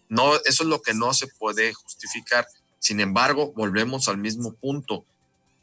no, 0.07 0.35
eso 0.45 0.63
es 0.63 0.69
lo 0.69 0.83
que 0.83 0.93
no 0.93 1.13
se 1.13 1.27
puede 1.27 1.73
justificar. 1.73 2.45
Sin 2.79 2.99
embargo, 2.99 3.53
volvemos 3.55 4.07
al 4.07 4.17
mismo 4.17 4.53
punto. 4.53 5.05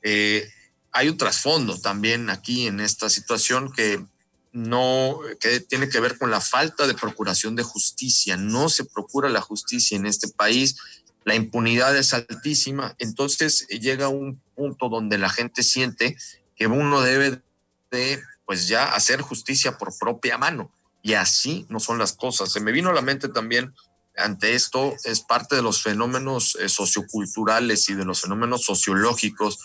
Eh, 0.03 0.51
hay 0.93 1.09
un 1.09 1.17
trasfondo 1.17 1.81
también 1.81 2.31
aquí 2.31 2.67
en 2.67 2.81
esta 2.81 3.09
situación 3.09 3.73
que 3.73 4.05
no, 4.53 5.21
que 5.39 5.61
tiene 5.61 5.89
que 5.89 6.01
ver 6.01 6.19
con 6.19 6.31
la 6.31 6.41
falta 6.41 6.87
de 6.87 6.95
procuración 6.95 7.55
de 7.55 7.63
justicia. 7.63 8.37
No 8.37 8.69
se 8.69 8.85
procura 8.85 9.29
la 9.29 9.41
justicia 9.41 9.97
en 9.97 10.07
este 10.07 10.29
país, 10.29 10.77
la 11.25 11.35
impunidad 11.35 11.97
es 11.97 12.15
altísima, 12.15 12.97
entonces 12.99 13.67
llega 13.69 14.09
un 14.09 14.41
punto 14.55 14.89
donde 14.89 15.19
la 15.19 15.29
gente 15.29 15.63
siente 15.63 16.17
que 16.57 16.67
uno 16.67 17.03
debe 17.03 17.43
de, 17.91 18.21
pues 18.47 18.69
ya, 18.69 18.93
hacer 18.93 19.21
justicia 19.21 19.79
por 19.79 19.97
propia 19.99 20.39
mano. 20.39 20.73
Y 21.03 21.15
así 21.15 21.67
no 21.69 21.81
son 21.81 21.99
las 21.99 22.13
cosas. 22.13 22.53
Se 22.53 22.61
me 22.61 22.73
vino 22.73 22.91
a 22.91 22.95
la 22.95 23.01
mente 23.01 23.29
también 23.29 23.75
ante 24.17 24.55
esto, 24.55 24.95
es 25.05 25.21
parte 25.21 25.57
de 25.57 25.63
los 25.63 25.83
fenómenos 25.83 26.57
eh, 26.61 26.69
socioculturales 26.69 27.89
y 27.89 27.95
de 27.95 28.05
los 28.05 28.21
fenómenos 28.21 28.65
sociológicos 28.65 29.59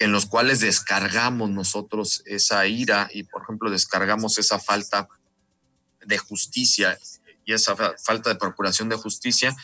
en 0.00 0.10
los 0.10 0.26
cuales 0.26 0.58
descargamos 0.60 1.50
nosotros 1.50 2.22
esa 2.24 2.66
ira 2.66 3.08
y, 3.12 3.22
por 3.22 3.42
ejemplo, 3.42 3.70
descargamos 3.70 4.38
esa 4.38 4.58
falta 4.58 5.08
de 6.04 6.18
justicia 6.18 6.98
y 7.44 7.52
esa 7.52 7.76
falta 7.76 8.30
de 8.30 8.36
procuración 8.36 8.88
de 8.88 8.96
justicia. 8.96 9.54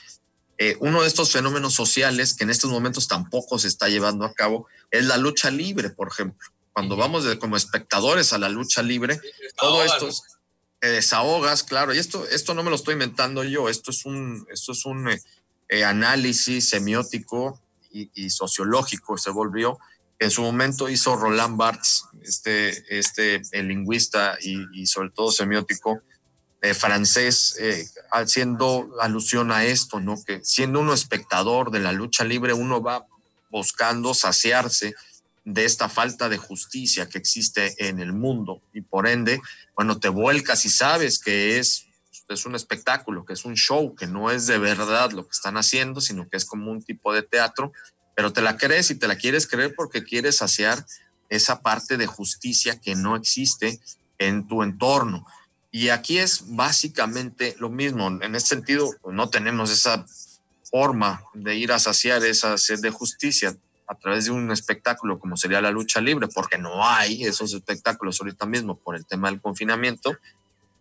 Eh, 0.59 0.77
uno 0.81 1.03
de 1.03 1.09
estos 1.09 1.33
fenómenos 1.33 1.75
sociales 1.75 2.35
que 2.35 2.45
en 2.45 2.51
estos 2.51 2.71
momentos 2.71 3.09
tampoco 3.09 3.59
se 3.59 3.69
está 3.69 3.89
llevando 3.89 4.25
a 4.25 4.35
cabo 4.35 4.69
es 4.91 5.07
la 5.07 5.17
lucha 5.17 5.51
libre, 5.51 5.91
por 5.91 6.09
ejemplo. 6.09 6.49
Cuando 6.73 6.97
vamos 6.97 7.25
como 7.37 7.57
espectadores 7.57 8.35
a 8.35 8.39
la 8.39 8.51
lucha 8.51 8.83
libre, 8.83 9.19
todo 9.59 9.83
esto 9.83 10.11
te 10.79 10.89
desahogas, 10.89 11.63
claro, 11.63 11.95
y 11.95 11.99
esto, 11.99 12.29
esto 12.29 12.53
no 12.53 12.63
me 12.63 12.69
lo 12.69 12.77
estoy 12.77 12.93
inventando 12.93 13.43
yo, 13.43 13.71
esto 13.71 13.91
es 13.91 14.05
un, 14.05 14.47
esto 14.53 14.73
es 14.73 14.85
un 14.85 15.09
eh, 15.09 15.23
eh, 15.71 15.85
análisis 15.85 16.69
semiótico 16.69 17.63
y, 17.91 18.29
sociológico, 18.29 19.17
se 19.17 19.31
volvió. 19.31 19.79
En 20.19 20.31
su 20.31 20.43
momento 20.43 20.89
hizo 20.89 21.17
Roland 21.17 21.57
Barthes, 21.57 22.05
este, 22.23 22.99
este 22.99 23.43
el 23.53 23.69
lingüista 23.69 24.39
y, 24.41 24.87
sobre 24.87 25.11
todo 25.11 25.31
semiótico 25.31 26.01
eh, 26.63 26.73
francés, 26.75 27.59
haciendo 28.11 28.89
alusión 29.01 29.53
a 29.53 29.65
esto, 29.65 30.01
¿no? 30.01 30.17
Que 30.25 30.43
siendo 30.43 30.81
uno 30.81 30.95
espectador 30.95 31.71
de 31.71 31.81
la 31.81 31.93
lucha 31.93 32.25
libre, 32.25 32.55
uno 32.55 32.81
va 32.81 33.07
buscando 33.51 34.15
saciarse 34.15 34.95
de 35.47 35.65
esta 35.65 35.89
falta 35.89 36.29
de 36.29 36.39
justicia 36.39 37.09
que 37.09 37.19
existe 37.19 37.89
en 37.89 38.01
el 38.01 38.13
mundo 38.13 38.61
y 38.75 38.81
por 38.81 39.07
ende, 39.07 39.41
bueno, 39.77 40.01
te 40.01 40.09
vuelcas 40.09 40.65
y 40.65 40.71
sabes 40.71 41.21
que 41.21 41.59
es, 41.59 41.87
es 42.29 42.47
un 42.47 42.57
espectáculo, 42.57 43.25
que 43.25 43.35
es 43.35 43.45
un 43.45 43.55
show, 43.55 43.95
que 43.95 44.09
no 44.09 44.33
es 44.33 44.49
de 44.49 44.59
verdad 44.59 45.13
lo 45.13 45.23
que 45.23 45.31
están 45.31 45.57
haciendo, 45.57 46.01
sino 46.01 46.29
que 46.29 46.37
es 46.37 46.45
como 46.45 46.73
un 46.73 46.83
tipo 46.83 47.13
de 47.15 47.23
teatro, 47.23 47.73
pero 48.17 48.33
te 48.33 48.41
la 48.41 48.57
crees 48.57 48.91
y 48.91 48.97
te 48.97 49.07
la 49.07 49.17
quieres 49.17 49.47
creer 49.47 49.75
porque 49.77 50.03
quieres 50.03 50.39
saciar 50.39 50.85
esa 51.29 51.61
parte 51.61 51.99
de 51.99 52.07
justicia 52.07 52.81
que 52.81 52.97
no 52.97 53.15
existe 53.15 53.79
en 54.19 54.49
tu 54.49 54.63
entorno. 54.63 55.27
Y 55.71 55.91
aquí 55.91 56.19
es 56.19 56.45
básicamente 56.47 57.55
lo 57.59 57.69
mismo. 57.69 58.09
En 58.09 58.35
ese 58.35 58.47
sentido, 58.47 58.91
no 59.05 59.29
tenemos 59.29 59.71
esa 59.71 60.07
forma 60.71 61.23
de 61.35 61.57
ir 61.57 61.73
a 61.73 61.79
saciar 61.79 62.25
esa 62.25 62.57
sed 62.57 62.81
de 62.81 62.91
justicia 62.91 63.55
a 63.87 63.95
través 63.95 64.25
de 64.25 64.31
un 64.31 64.51
espectáculo 64.51 65.19
como 65.19 65.37
sería 65.37 65.61
la 65.61 65.71
lucha 65.71 66.01
libre, 66.01 66.27
porque 66.29 66.57
no 66.57 66.89
hay 66.89 67.25
esos 67.25 67.53
espectáculos 67.53 68.19
ahorita 68.21 68.47
mismo 68.47 68.79
por 68.79 68.97
el 68.97 69.05
tema 69.05 69.31
del 69.31 69.43
confinamiento. 69.43 70.17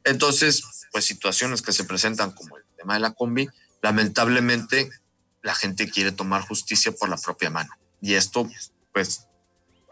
Entonces, 0.06 0.64
pues 0.94 1.04
situaciones 1.04 1.62
que 1.62 1.74
se 1.74 1.84
presentan 1.84 2.32
como 2.32 2.56
el 2.56 2.64
tema 2.78 2.94
de 2.94 3.02
la 3.02 3.12
combi, 3.12 3.50
lamentablemente 3.82 4.90
la 5.46 5.54
gente 5.54 5.88
quiere 5.88 6.12
tomar 6.12 6.42
justicia 6.42 6.92
por 6.92 7.08
la 7.08 7.18
propia 7.18 7.52
mano. 7.52 7.70
Y 8.02 8.16
esto, 8.16 8.50
pues, 8.92 9.28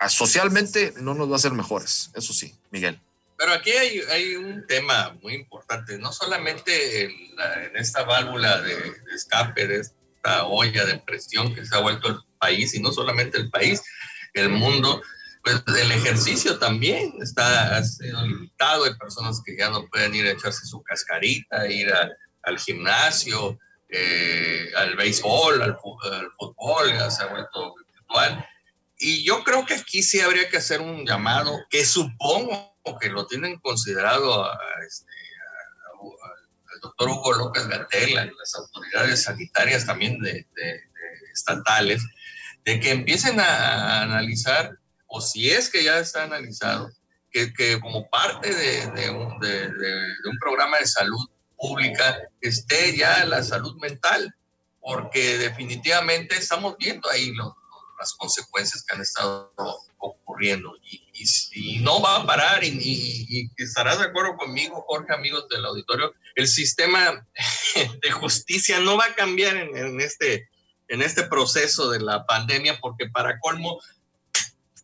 socialmente 0.09 0.95
no 0.97 1.13
nos 1.13 1.29
va 1.29 1.33
a 1.33 1.35
hacer 1.35 1.51
mejores, 1.51 2.09
eso 2.15 2.33
sí, 2.33 2.55
Miguel. 2.71 2.99
Pero 3.37 3.53
aquí 3.53 3.69
hay, 3.71 4.35
un 4.35 4.65
tema 4.65 5.15
muy 5.21 5.35
importante, 5.35 5.99
no 5.99 6.11
solamente 6.11 7.03
en, 7.03 7.11
esta 7.75 8.03
válvula 8.03 8.61
de, 8.61 8.75
de 8.75 9.13
escape, 9.15 9.67
de 9.67 9.81
esta 9.81 10.45
olla 10.45 10.85
de 10.85 10.97
presión 10.97 11.53
que 11.53 11.63
se 11.65 11.75
ha 11.75 11.81
vuelto 11.81 12.07
el 12.07 12.17
país 12.39 12.73
y 12.73 12.81
no 12.81 12.91
solamente 12.91 13.37
el 13.37 13.51
país, 13.51 13.83
el 14.33 14.49
mundo, 14.49 15.03
pues 15.43 15.61
el 15.67 15.91
ejercicio 15.91 16.57
también 16.57 17.13
está 17.21 17.77
ha 17.77 17.83
sido 17.83 18.25
limitado. 18.25 18.85
Hay 18.85 18.95
personas 18.95 19.39
que 19.45 19.55
ya 19.55 19.69
no 19.69 19.87
pueden 19.87 20.15
ir 20.15 20.25
a 20.25 20.31
echarse 20.31 20.65
su 20.65 20.81
cascarita, 20.81 21.69
ir 21.69 21.93
al 22.41 22.59
gimnasio, 22.59 23.59
eh, 23.95 24.71
al 24.75 24.95
béisbol, 24.95 25.61
al, 25.61 25.77
fútbol, 25.77 26.93
ya 26.93 27.11
se 27.11 27.23
ha 27.23 27.27
vuelto 27.27 27.75
virtual. 27.75 28.45
Y 28.97 29.23
yo 29.23 29.43
creo 29.43 29.65
que 29.65 29.75
aquí 29.75 30.01
sí 30.01 30.19
habría 30.19 30.49
que 30.49 30.57
hacer 30.57 30.81
un 30.81 31.05
llamado 31.05 31.59
que 31.69 31.85
supongo 31.85 32.73
que 32.99 33.09
lo 33.09 33.27
tienen 33.27 33.59
considerado 33.59 34.43
a, 34.43 34.57
este, 34.87 35.11
al 36.73 36.79
doctor 36.81 37.09
Hugo 37.09 37.33
López 37.33 37.67
Gatel, 37.67 38.13
las 38.13 38.55
autoridades 38.55 39.23
sanitarias 39.23 39.85
también 39.85 40.19
de 40.19 40.45
estatales, 41.33 42.03
de 42.65 42.79
que 42.79 42.91
empiecen 42.91 43.39
a, 43.39 44.01
analizar, 44.01 44.77
o 45.07 45.21
si 45.21 45.49
es 45.49 45.69
que 45.69 45.83
ya 45.83 45.99
está 45.99 46.23
analizado, 46.23 46.89
que, 47.31 47.79
como 47.81 48.07
parte 48.09 48.53
de, 48.53 49.09
un, 49.09 50.39
programa 50.39 50.77
de 50.77 50.87
salud 50.87 51.27
pública 51.63 52.29
esté 52.41 52.97
ya 52.97 53.23
la 53.23 53.41
salud 53.41 53.73
mental, 53.79 54.35
porque 54.81 55.37
definitivamente 55.37 56.35
estamos 56.35 56.75
viendo 56.77 57.09
ahí 57.09 57.33
las 57.97 58.13
consecuencias 58.15 58.83
que 58.83 58.93
han 58.93 59.01
estado 59.01 59.53
ocurriendo 59.97 60.75
y, 60.83 61.01
y, 61.53 61.79
no 61.79 62.01
va 62.01 62.17
a 62.17 62.25
parar 62.25 62.65
y, 62.65 62.77
y, 62.77 63.49
estarás 63.55 63.99
de 63.99 64.07
acuerdo 64.07 64.35
conmigo, 64.35 64.83
Jorge, 64.85 65.13
amigos 65.13 65.47
del 65.47 65.63
auditorio, 65.63 66.13
el 66.35 66.49
sistema 66.49 67.25
de 68.03 68.11
justicia 68.11 68.81
no 68.81 68.97
va 68.97 69.05
a 69.05 69.15
cambiar 69.15 69.55
en, 69.55 69.77
en 69.77 70.01
este 70.01 70.49
en 70.89 71.01
este 71.01 71.23
proceso 71.23 71.89
de 71.89 72.01
la 72.01 72.25
pandemia, 72.25 72.77
porque 72.81 73.07
para 73.07 73.39
colmo, 73.39 73.79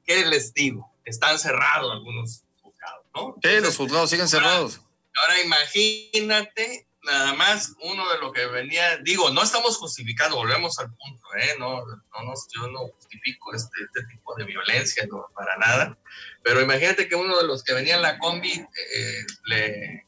¿qué 0.05 0.25
les 0.25 0.53
digo? 0.53 0.89
Están 1.03 1.37
cerrados 1.37 1.91
algunos 1.91 2.43
juzgados, 2.61 3.05
¿no? 3.13 3.35
sí, 3.43 3.59
los 3.59 3.75
juzgados 3.75 4.09
siguen 4.09 4.29
cerrados. 4.29 4.79
Ahora 5.21 5.41
imagínate 5.41 6.87
nada 7.03 7.33
más 7.33 7.75
uno 7.81 8.11
de 8.11 8.19
lo 8.19 8.31
que 8.31 8.45
venía, 8.47 8.97
digo, 8.97 9.29
no 9.31 9.41
estamos 9.41 9.77
justificando, 9.77 10.35
volvemos 10.35 10.77
al 10.79 10.93
punto, 10.93 11.27
¿eh? 11.39 11.55
no, 11.57 11.85
no, 11.85 12.33
yo 12.53 12.67
no 12.67 12.87
justifico 12.89 13.53
este, 13.53 13.83
este, 13.83 14.05
tipo 14.11 14.35
de 14.35 14.43
violencia, 14.43 15.07
no, 15.09 15.25
para 15.33 15.57
nada, 15.57 15.97
pero 16.43 16.61
imagínate 16.61 17.07
que 17.07 17.15
uno 17.15 17.37
de 17.37 17.47
los 17.47 17.63
que 17.63 17.73
venía 17.73 17.95
en 17.95 18.01
la 18.01 18.19
combi 18.19 18.51
eh, 18.51 19.25
le, 19.45 20.05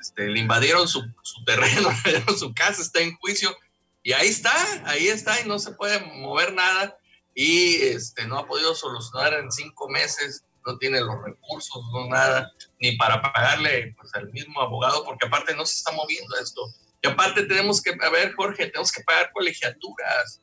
este, 0.00 0.28
le, 0.28 0.38
invadieron 0.38 0.86
su, 0.86 1.02
su 1.22 1.44
terreno, 1.44 1.88
su 2.38 2.52
casa, 2.54 2.82
está 2.82 3.00
en 3.00 3.16
juicio, 3.16 3.56
y 4.02 4.12
ahí 4.12 4.28
está, 4.28 4.54
ahí 4.84 5.08
está 5.08 5.40
y 5.40 5.48
no 5.48 5.58
se 5.58 5.72
puede 5.72 6.00
mover 6.00 6.52
nada 6.52 6.98
y 7.34 7.76
este, 7.82 8.26
no 8.26 8.38
ha 8.38 8.46
podido 8.46 8.74
solucionar 8.74 9.34
en 9.34 9.50
cinco 9.50 9.88
meses, 9.88 10.44
no 10.66 10.78
tiene 10.78 11.00
los 11.00 11.22
recursos, 11.22 11.82
no 11.92 12.06
nada, 12.08 12.52
ni 12.80 12.96
para 12.96 13.20
pagarle 13.20 13.94
pues, 13.98 14.14
al 14.14 14.30
mismo 14.32 14.60
abogado, 14.60 15.04
porque 15.04 15.26
aparte 15.26 15.54
no 15.54 15.66
se 15.66 15.76
está 15.76 15.92
moviendo 15.92 16.36
esto. 16.38 16.62
Y 17.02 17.08
aparte 17.08 17.42
tenemos 17.44 17.82
que, 17.82 17.96
a 18.00 18.10
ver, 18.10 18.34
Jorge, 18.34 18.66
tenemos 18.66 18.92
que 18.92 19.02
pagar 19.02 19.32
colegiaturas. 19.32 20.40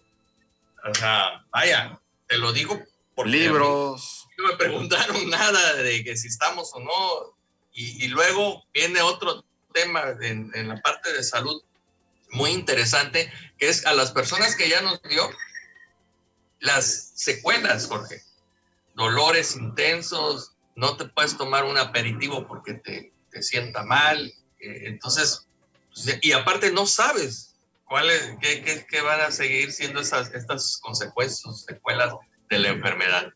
O 0.90 0.94
sea, 0.94 1.46
vaya, 1.52 2.00
te 2.28 2.38
lo 2.38 2.52
digo 2.52 2.82
por 3.16 3.28
libros. 3.28 4.28
No 4.38 4.48
me 4.48 4.56
preguntaron 4.56 5.30
nada 5.30 5.76
de 5.76 6.04
que 6.04 6.18
si 6.18 6.28
estamos 6.28 6.72
o 6.74 6.80
no. 6.80 7.38
Y, 7.74 8.06
y 8.06 8.08
luego 8.10 8.66
viene 8.74 9.02
otro 9.02 9.46
tema 9.74 10.04
en, 10.22 10.52
en 10.54 10.68
la 10.68 10.78
parte 10.82 11.14
de 11.14 11.24
salud 11.24 11.62
muy 12.32 12.52
interesante, 12.52 13.32
que 13.58 13.70
es 13.70 13.86
a 13.86 13.94
las 13.94 14.12
personas 14.12 14.56
que 14.56 14.70
ya 14.70 14.82
nos 14.82 15.02
dio 15.04 15.30
las 16.60 17.12
secuelas, 17.16 17.88
Jorge. 17.88 18.22
Dolores 19.00 19.56
intensos, 19.56 20.58
no 20.76 20.98
te 20.98 21.06
puedes 21.06 21.38
tomar 21.38 21.64
un 21.64 21.78
aperitivo 21.78 22.46
porque 22.46 22.74
te, 22.74 23.14
te 23.32 23.42
sienta 23.42 23.84
mal. 23.84 24.20
Eh, 24.60 24.82
entonces, 24.88 25.48
pues, 25.94 26.20
y 26.22 26.34
aparte 26.34 26.72
no 26.72 26.86
sabes 26.86 27.56
cuáles, 27.86 28.36
qué, 28.42 28.86
qué, 28.88 29.02
van 29.02 29.22
a 29.22 29.32
seguir 29.32 29.72
siendo 29.72 30.02
esas, 30.02 30.34
estas 30.34 30.78
consecuencias, 30.82 31.66
secuelas 31.66 32.14
de 32.50 32.60
la 32.60 32.70
enfermedad. 32.70 33.34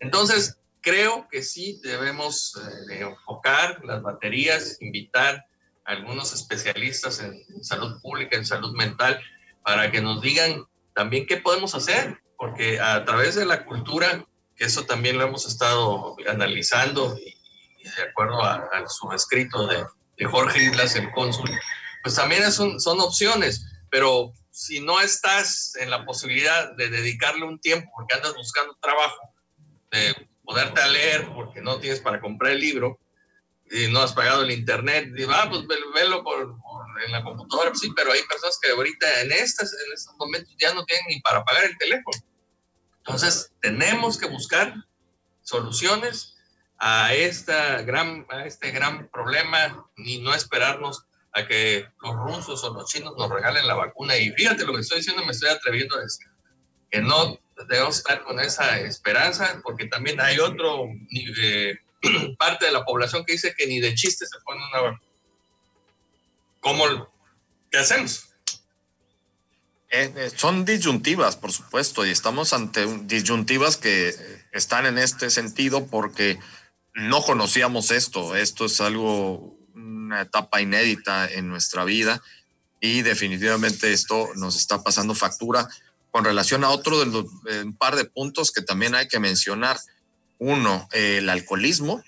Entonces, 0.00 0.58
creo 0.80 1.28
que 1.30 1.42
sí 1.42 1.78
debemos 1.82 2.58
eh, 2.90 3.00
enfocar 3.00 3.84
las 3.84 4.02
baterías, 4.02 4.78
invitar 4.80 5.44
algunos 5.84 6.32
especialistas 6.32 7.20
en, 7.20 7.44
salud 7.62 8.00
pública, 8.00 8.36
en 8.36 8.46
salud 8.46 8.74
mental, 8.74 9.20
para 9.62 9.90
que 9.90 10.00
nos 10.00 10.22
digan 10.22 10.64
también 10.94 11.26
qué 11.26 11.36
podemos 11.36 11.74
hacer, 11.74 12.20
porque 12.36 12.80
a 12.80 13.04
través 13.04 13.34
de 13.34 13.46
la 13.46 13.64
cultura, 13.64 14.26
eso 14.64 14.84
también 14.84 15.18
lo 15.18 15.24
hemos 15.24 15.46
estado 15.46 16.16
analizando 16.28 17.16
y, 17.18 17.36
de 17.84 18.02
acuerdo 18.10 18.42
al 18.42 18.88
subescrito 18.88 19.66
de, 19.66 19.84
de, 20.16 20.24
Jorge 20.26 20.62
Islas, 20.62 20.94
el 20.96 21.10
cónsul, 21.12 21.50
pues 22.02 22.14
también 22.14 22.50
son, 22.52 22.80
son 22.80 23.00
opciones, 23.00 23.66
pero 23.90 24.32
si 24.50 24.80
no 24.80 25.00
estás 25.00 25.74
en 25.76 25.90
la 25.90 26.04
posibilidad 26.04 26.74
de 26.76 26.90
dedicarle 26.90 27.44
un 27.44 27.58
tiempo 27.58 27.90
porque 27.94 28.14
andas 28.14 28.34
buscando 28.34 28.76
trabajo, 28.80 29.34
de 29.90 30.28
poderte 30.44 30.80
a 30.80 30.86
leer 30.86 31.28
porque 31.34 31.60
no 31.60 31.78
tienes 31.78 32.00
para 32.00 32.20
comprar 32.20 32.52
el 32.52 32.60
libro, 32.60 32.98
y 33.72 33.88
no 33.88 34.00
has 34.00 34.12
pagado 34.12 34.42
el 34.42 34.50
internet, 34.50 35.08
y 35.16 35.24
ah, 35.28 35.46
pues 35.48 35.62
velo 35.94 36.22
por, 36.22 36.56
en 37.06 37.12
la 37.12 37.24
computadora, 37.24 37.72
sí, 37.74 37.90
pero 37.96 38.12
hay 38.12 38.22
personas 38.24 38.58
que 38.60 38.70
ahorita 38.70 39.22
en, 39.22 39.32
estas, 39.32 39.72
en 39.72 39.92
estos 39.94 40.14
momentos 40.18 40.54
ya 40.58 40.74
no 40.74 40.84
tienen 40.84 41.06
ni 41.08 41.20
para 41.20 41.42
pagar 41.42 41.64
el 41.64 41.78
teléfono. 41.78 42.18
Entonces, 43.04 43.52
tenemos 43.60 44.16
que 44.16 44.26
buscar 44.26 44.74
soluciones 45.42 46.36
a, 46.78 47.12
esta 47.14 47.82
gran, 47.82 48.26
a 48.30 48.46
este 48.46 48.70
gran 48.70 49.08
problema 49.08 49.86
y 49.96 50.20
no 50.20 50.34
esperarnos 50.34 51.04
a 51.32 51.46
que 51.46 51.88
los 52.00 52.14
rusos 52.14 52.62
o 52.62 52.72
los 52.72 52.88
chinos 52.88 53.14
nos 53.18 53.28
regalen 53.28 53.66
la 53.66 53.74
vacuna. 53.74 54.16
Y 54.16 54.30
fíjate 54.30 54.64
lo 54.64 54.72
que 54.74 54.82
estoy 54.82 54.98
diciendo, 54.98 55.24
me 55.24 55.32
estoy 55.32 55.50
atreviendo 55.50 55.96
a 55.96 56.02
decir, 56.02 56.28
que 56.90 57.00
no 57.00 57.40
debemos 57.68 57.96
estar 57.96 58.22
con 58.22 58.38
esa 58.38 58.78
esperanza, 58.80 59.60
porque 59.64 59.86
también 59.86 60.20
hay 60.20 60.38
otro 60.38 60.84
eh, 61.42 61.78
parte 62.38 62.66
de 62.66 62.72
la 62.72 62.84
población 62.84 63.24
que 63.24 63.32
dice 63.32 63.54
que 63.56 63.66
ni 63.66 63.80
de 63.80 63.94
chiste 63.94 64.26
se 64.26 64.38
pone 64.44 64.60
una 64.72 65.00
¿Cómo? 66.60 67.12
¿Qué 67.70 67.78
hacemos? 67.78 68.31
Eh, 69.94 70.10
eh, 70.16 70.30
son 70.34 70.64
disyuntivas, 70.64 71.36
por 71.36 71.52
supuesto, 71.52 72.06
y 72.06 72.10
estamos 72.10 72.54
ante 72.54 72.86
disyuntivas 73.02 73.76
que 73.76 74.14
están 74.50 74.86
en 74.86 74.96
este 74.96 75.28
sentido 75.28 75.86
porque 75.86 76.38
no 76.94 77.20
conocíamos 77.22 77.90
esto. 77.90 78.34
Esto 78.34 78.64
es 78.64 78.80
algo, 78.80 79.54
una 79.74 80.22
etapa 80.22 80.62
inédita 80.62 81.30
en 81.30 81.48
nuestra 81.48 81.84
vida 81.84 82.22
y 82.80 83.02
definitivamente 83.02 83.92
esto 83.92 84.30
nos 84.34 84.56
está 84.56 84.82
pasando 84.82 85.14
factura 85.14 85.68
con 86.10 86.24
relación 86.24 86.64
a 86.64 86.70
otro 86.70 86.98
de 86.98 87.06
los 87.06 87.26
eh, 87.50 87.62
un 87.62 87.76
par 87.76 87.94
de 87.94 88.06
puntos 88.06 88.50
que 88.50 88.62
también 88.62 88.94
hay 88.94 89.08
que 89.08 89.20
mencionar. 89.20 89.78
Uno, 90.38 90.88
el 90.92 91.28
alcoholismo 91.28 92.02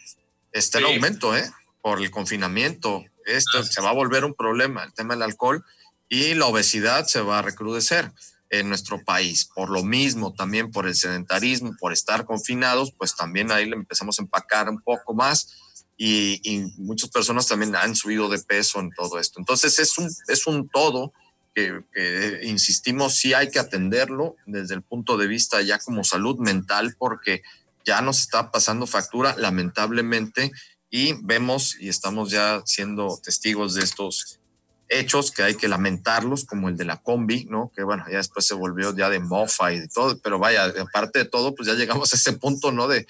está 0.53 0.79
en 0.79 0.87
aumento, 0.87 1.37
¿eh? 1.37 1.53
Por 1.83 2.01
el 2.01 2.11
confinamiento. 2.11 3.05
Esto 3.27 3.62
se 3.62 3.83
va 3.83 3.90
a 3.90 3.94
volver 3.94 4.25
un 4.25 4.33
problema, 4.33 4.85
el 4.85 4.94
tema 4.94 5.12
del 5.12 5.23
alcohol 5.23 5.62
y 6.09 6.35
la 6.35 6.47
obesidad 6.47 7.07
se 7.07 7.21
va 7.21 7.38
a 7.38 7.43
recrudecer 7.43 8.12
en 8.51 8.69
nuestro 8.69 9.03
país. 9.05 9.49
Por 9.55 9.71
lo 9.71 9.83
mismo, 9.83 10.33
también 10.33 10.71
por 10.71 10.87
el 10.87 10.95
sedentarismo, 10.95 11.75
por 11.79 11.93
estar 11.93 12.25
confinados, 12.25 12.93
pues 12.97 13.17
también 13.17 13.51
ahí 13.51 13.69
le 13.69 13.77
empezamos 13.77 14.19
a 14.19 14.23
empacar 14.23 14.69
un 14.69 14.81
poco 14.81 15.14
más 15.14 15.49
y, 15.97 16.73
muchas 16.77 17.11
personas 17.11 17.47
también 17.47 17.75
han 17.77 17.95
subido 17.95 18.29
de 18.29 18.38
peso 18.38 18.81
en 18.81 18.90
todo 18.90 19.19
esto. 19.19 19.38
Entonces 19.38 19.79
es 19.79 19.97
un, 19.99 20.11
es 20.29 20.47
un 20.47 20.69
todo 20.69 21.12
que, 21.55 22.40
insistimos, 22.43 23.14
sí 23.14 23.33
hay 23.33 23.51
que 23.51 23.61
atenderlo 23.61 24.37
desde 24.47 24.75
el 24.75 24.83
punto 24.83 25.17
de 25.17 25.27
vista 25.27 25.62
ya 25.62 25.79
como 25.79 26.05
salud 26.05 26.38
mental, 26.38 26.97
porque 26.99 27.43
ya 27.85 28.01
nos 28.01 28.19
está 28.21 28.51
pasando 28.51 28.87
factura, 28.87 29.37
lamentablemente, 29.37 30.51
y 30.90 31.14
vemos 31.23 31.77
y 31.81 31.88
estamos 31.88 32.31
ya 32.31 32.62
siendo 32.64 33.21
testigos 33.23 33.75
de 33.75 33.83
estos 33.83 34.40
hechos 34.88 35.31
que 35.31 35.42
hay 35.42 35.55
que 35.55 35.68
lamentarlos, 35.68 36.44
como 36.44 36.68
el 36.68 36.77
de 36.77 36.85
la 36.85 37.01
combi, 37.01 37.44
¿no? 37.47 37.73
Que 37.75 37.83
bueno, 37.83 38.05
ya 38.11 38.18
después 38.18 38.47
se 38.47 38.55
volvió 38.55 38.94
ya 38.94 39.11
de 39.11 39.20
mofa 39.20 39.73
y 39.73 39.81
de 39.81 39.88
todo, 39.88 40.18
pero 40.20 40.38
vaya, 40.38 40.73
aparte 40.81 41.20
de 41.20 41.25
todo, 41.25 41.55
pues 41.55 41.68
ya 41.68 41.75
llegamos 41.75 42.12
a 42.12 42.16
ese 42.16 42.35
punto, 42.35 42.73
¿no? 42.73 42.88
De, 42.88 43.07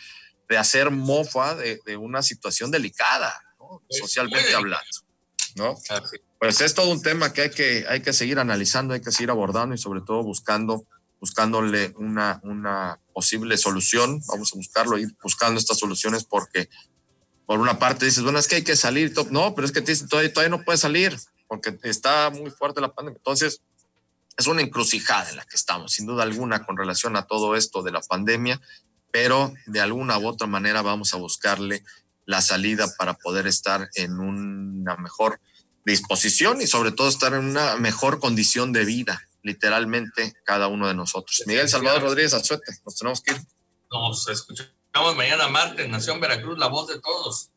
de 0.48 0.58
hacer 0.58 0.90
mofa 0.90 1.54
de, 1.54 1.80
de 1.84 1.96
una 1.96 2.22
situación 2.22 2.70
delicada, 2.70 3.34
¿no? 3.58 3.82
Socialmente 3.88 4.54
hablando, 4.54 4.86
¿no? 5.56 5.76
Pues 6.38 6.60
es 6.60 6.74
todo 6.74 6.90
un 6.92 7.02
tema 7.02 7.32
que 7.32 7.42
hay 7.42 7.50
que, 7.50 7.86
hay 7.88 8.00
que 8.00 8.12
seguir 8.12 8.38
analizando, 8.38 8.94
hay 8.94 9.00
que 9.00 9.10
seguir 9.10 9.30
abordando 9.30 9.74
y 9.74 9.78
sobre 9.78 10.02
todo 10.02 10.22
buscando, 10.22 10.86
buscándole 11.18 11.94
una, 11.96 12.40
una 12.42 13.00
posible 13.14 13.56
solución. 13.56 14.20
Vamos 14.28 14.52
a 14.52 14.56
buscarlo, 14.56 14.98
ir 14.98 15.14
buscando 15.22 15.58
estas 15.58 15.78
soluciones 15.78 16.24
porque 16.24 16.68
por 17.46 17.60
una 17.60 17.78
parte 17.78 18.04
dices, 18.04 18.22
bueno, 18.22 18.38
es 18.38 18.46
que 18.46 18.56
hay 18.56 18.62
que 18.62 18.76
salir, 18.76 19.14
no, 19.30 19.54
pero 19.54 19.66
es 19.66 19.72
que 19.72 19.80
todavía, 19.80 20.32
todavía 20.32 20.56
no 20.56 20.64
puede 20.64 20.78
salir 20.78 21.16
porque 21.46 21.78
está 21.82 22.30
muy 22.30 22.50
fuerte 22.50 22.80
la 22.80 22.92
pandemia. 22.92 23.18
Entonces, 23.18 23.62
es 24.36 24.46
una 24.46 24.62
encrucijada 24.62 25.30
en 25.30 25.36
la 25.36 25.44
que 25.44 25.56
estamos, 25.56 25.92
sin 25.92 26.06
duda 26.06 26.22
alguna, 26.22 26.64
con 26.64 26.76
relación 26.76 27.16
a 27.16 27.26
todo 27.26 27.56
esto 27.56 27.82
de 27.82 27.92
la 27.92 28.00
pandemia, 28.00 28.60
pero 29.12 29.54
de 29.66 29.80
alguna 29.80 30.18
u 30.18 30.26
otra 30.26 30.46
manera 30.46 30.82
vamos 30.82 31.14
a 31.14 31.18
buscarle 31.18 31.84
la 32.26 32.40
salida 32.40 32.88
para 32.98 33.14
poder 33.14 33.46
estar 33.46 33.88
en 33.94 34.18
una 34.18 34.96
mejor 34.96 35.40
disposición 35.84 36.60
y 36.60 36.66
sobre 36.66 36.92
todo 36.92 37.08
estar 37.08 37.34
en 37.34 37.44
una 37.44 37.76
mejor 37.76 38.18
condición 38.18 38.72
de 38.72 38.84
vida, 38.84 39.22
literalmente 39.42 40.34
cada 40.44 40.68
uno 40.68 40.88
de 40.88 40.94
nosotros. 40.94 41.42
Miguel 41.46 41.68
Salvador 41.68 42.02
Rodríguez 42.02 42.34
Azuete, 42.34 42.72
nos 42.84 42.96
tenemos 42.96 43.20
que 43.20 43.34
ir. 43.34 43.42
Nos 43.90 44.26
escuchamos 44.28 45.16
mañana 45.16 45.48
martes, 45.48 45.88
Nación 45.88 46.20
Veracruz, 46.20 46.58
la 46.58 46.68
voz 46.68 46.88
de 46.88 46.98
todos. 47.00 47.50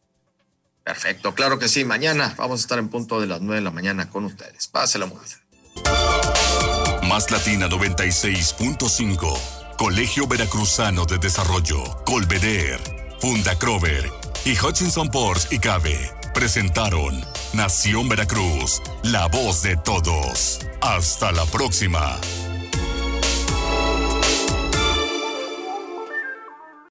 Perfecto, 0.88 1.36
claro 1.36 1.60
que 1.60 1.67
sí. 1.67 1.84
Mañana 1.84 2.34
vamos 2.38 2.62
a 2.62 2.63
estar 2.63 2.80
en 2.80 2.88
punto 2.88 3.19
de 3.19 3.28
las 3.28 3.41
9 3.41 3.58
de 3.58 3.62
la 3.62 3.71
mañana 3.71 4.10
con 4.10 4.23
ustedes. 4.23 4.67
Pásela 4.67 5.06
muy 5.06 5.17
bien. 5.19 7.10
Más 7.10 7.30
Latina 7.30 7.67
96.5. 7.67 9.76
Colegio 9.78 10.28
Veracruzano 10.28 11.06
de 11.06 11.17
Desarrollo. 11.17 12.06
Colveder. 12.06 12.80
Funda 13.19 13.60
Crover. 13.60 14.10
Y 14.45 14.58
Hutchinson 14.58 15.10
Ports 15.10 15.50
y 15.52 15.60
Cabe. 15.60 16.10
Presentaron 16.34 17.21
Nación 17.52 18.08
Veracruz. 18.08 18.82
La 19.04 19.28
voz 19.28 19.63
de 19.63 19.76
todos. 19.76 20.60
Hasta 20.80 21.34
la 21.34 21.43
próxima. 21.47 22.17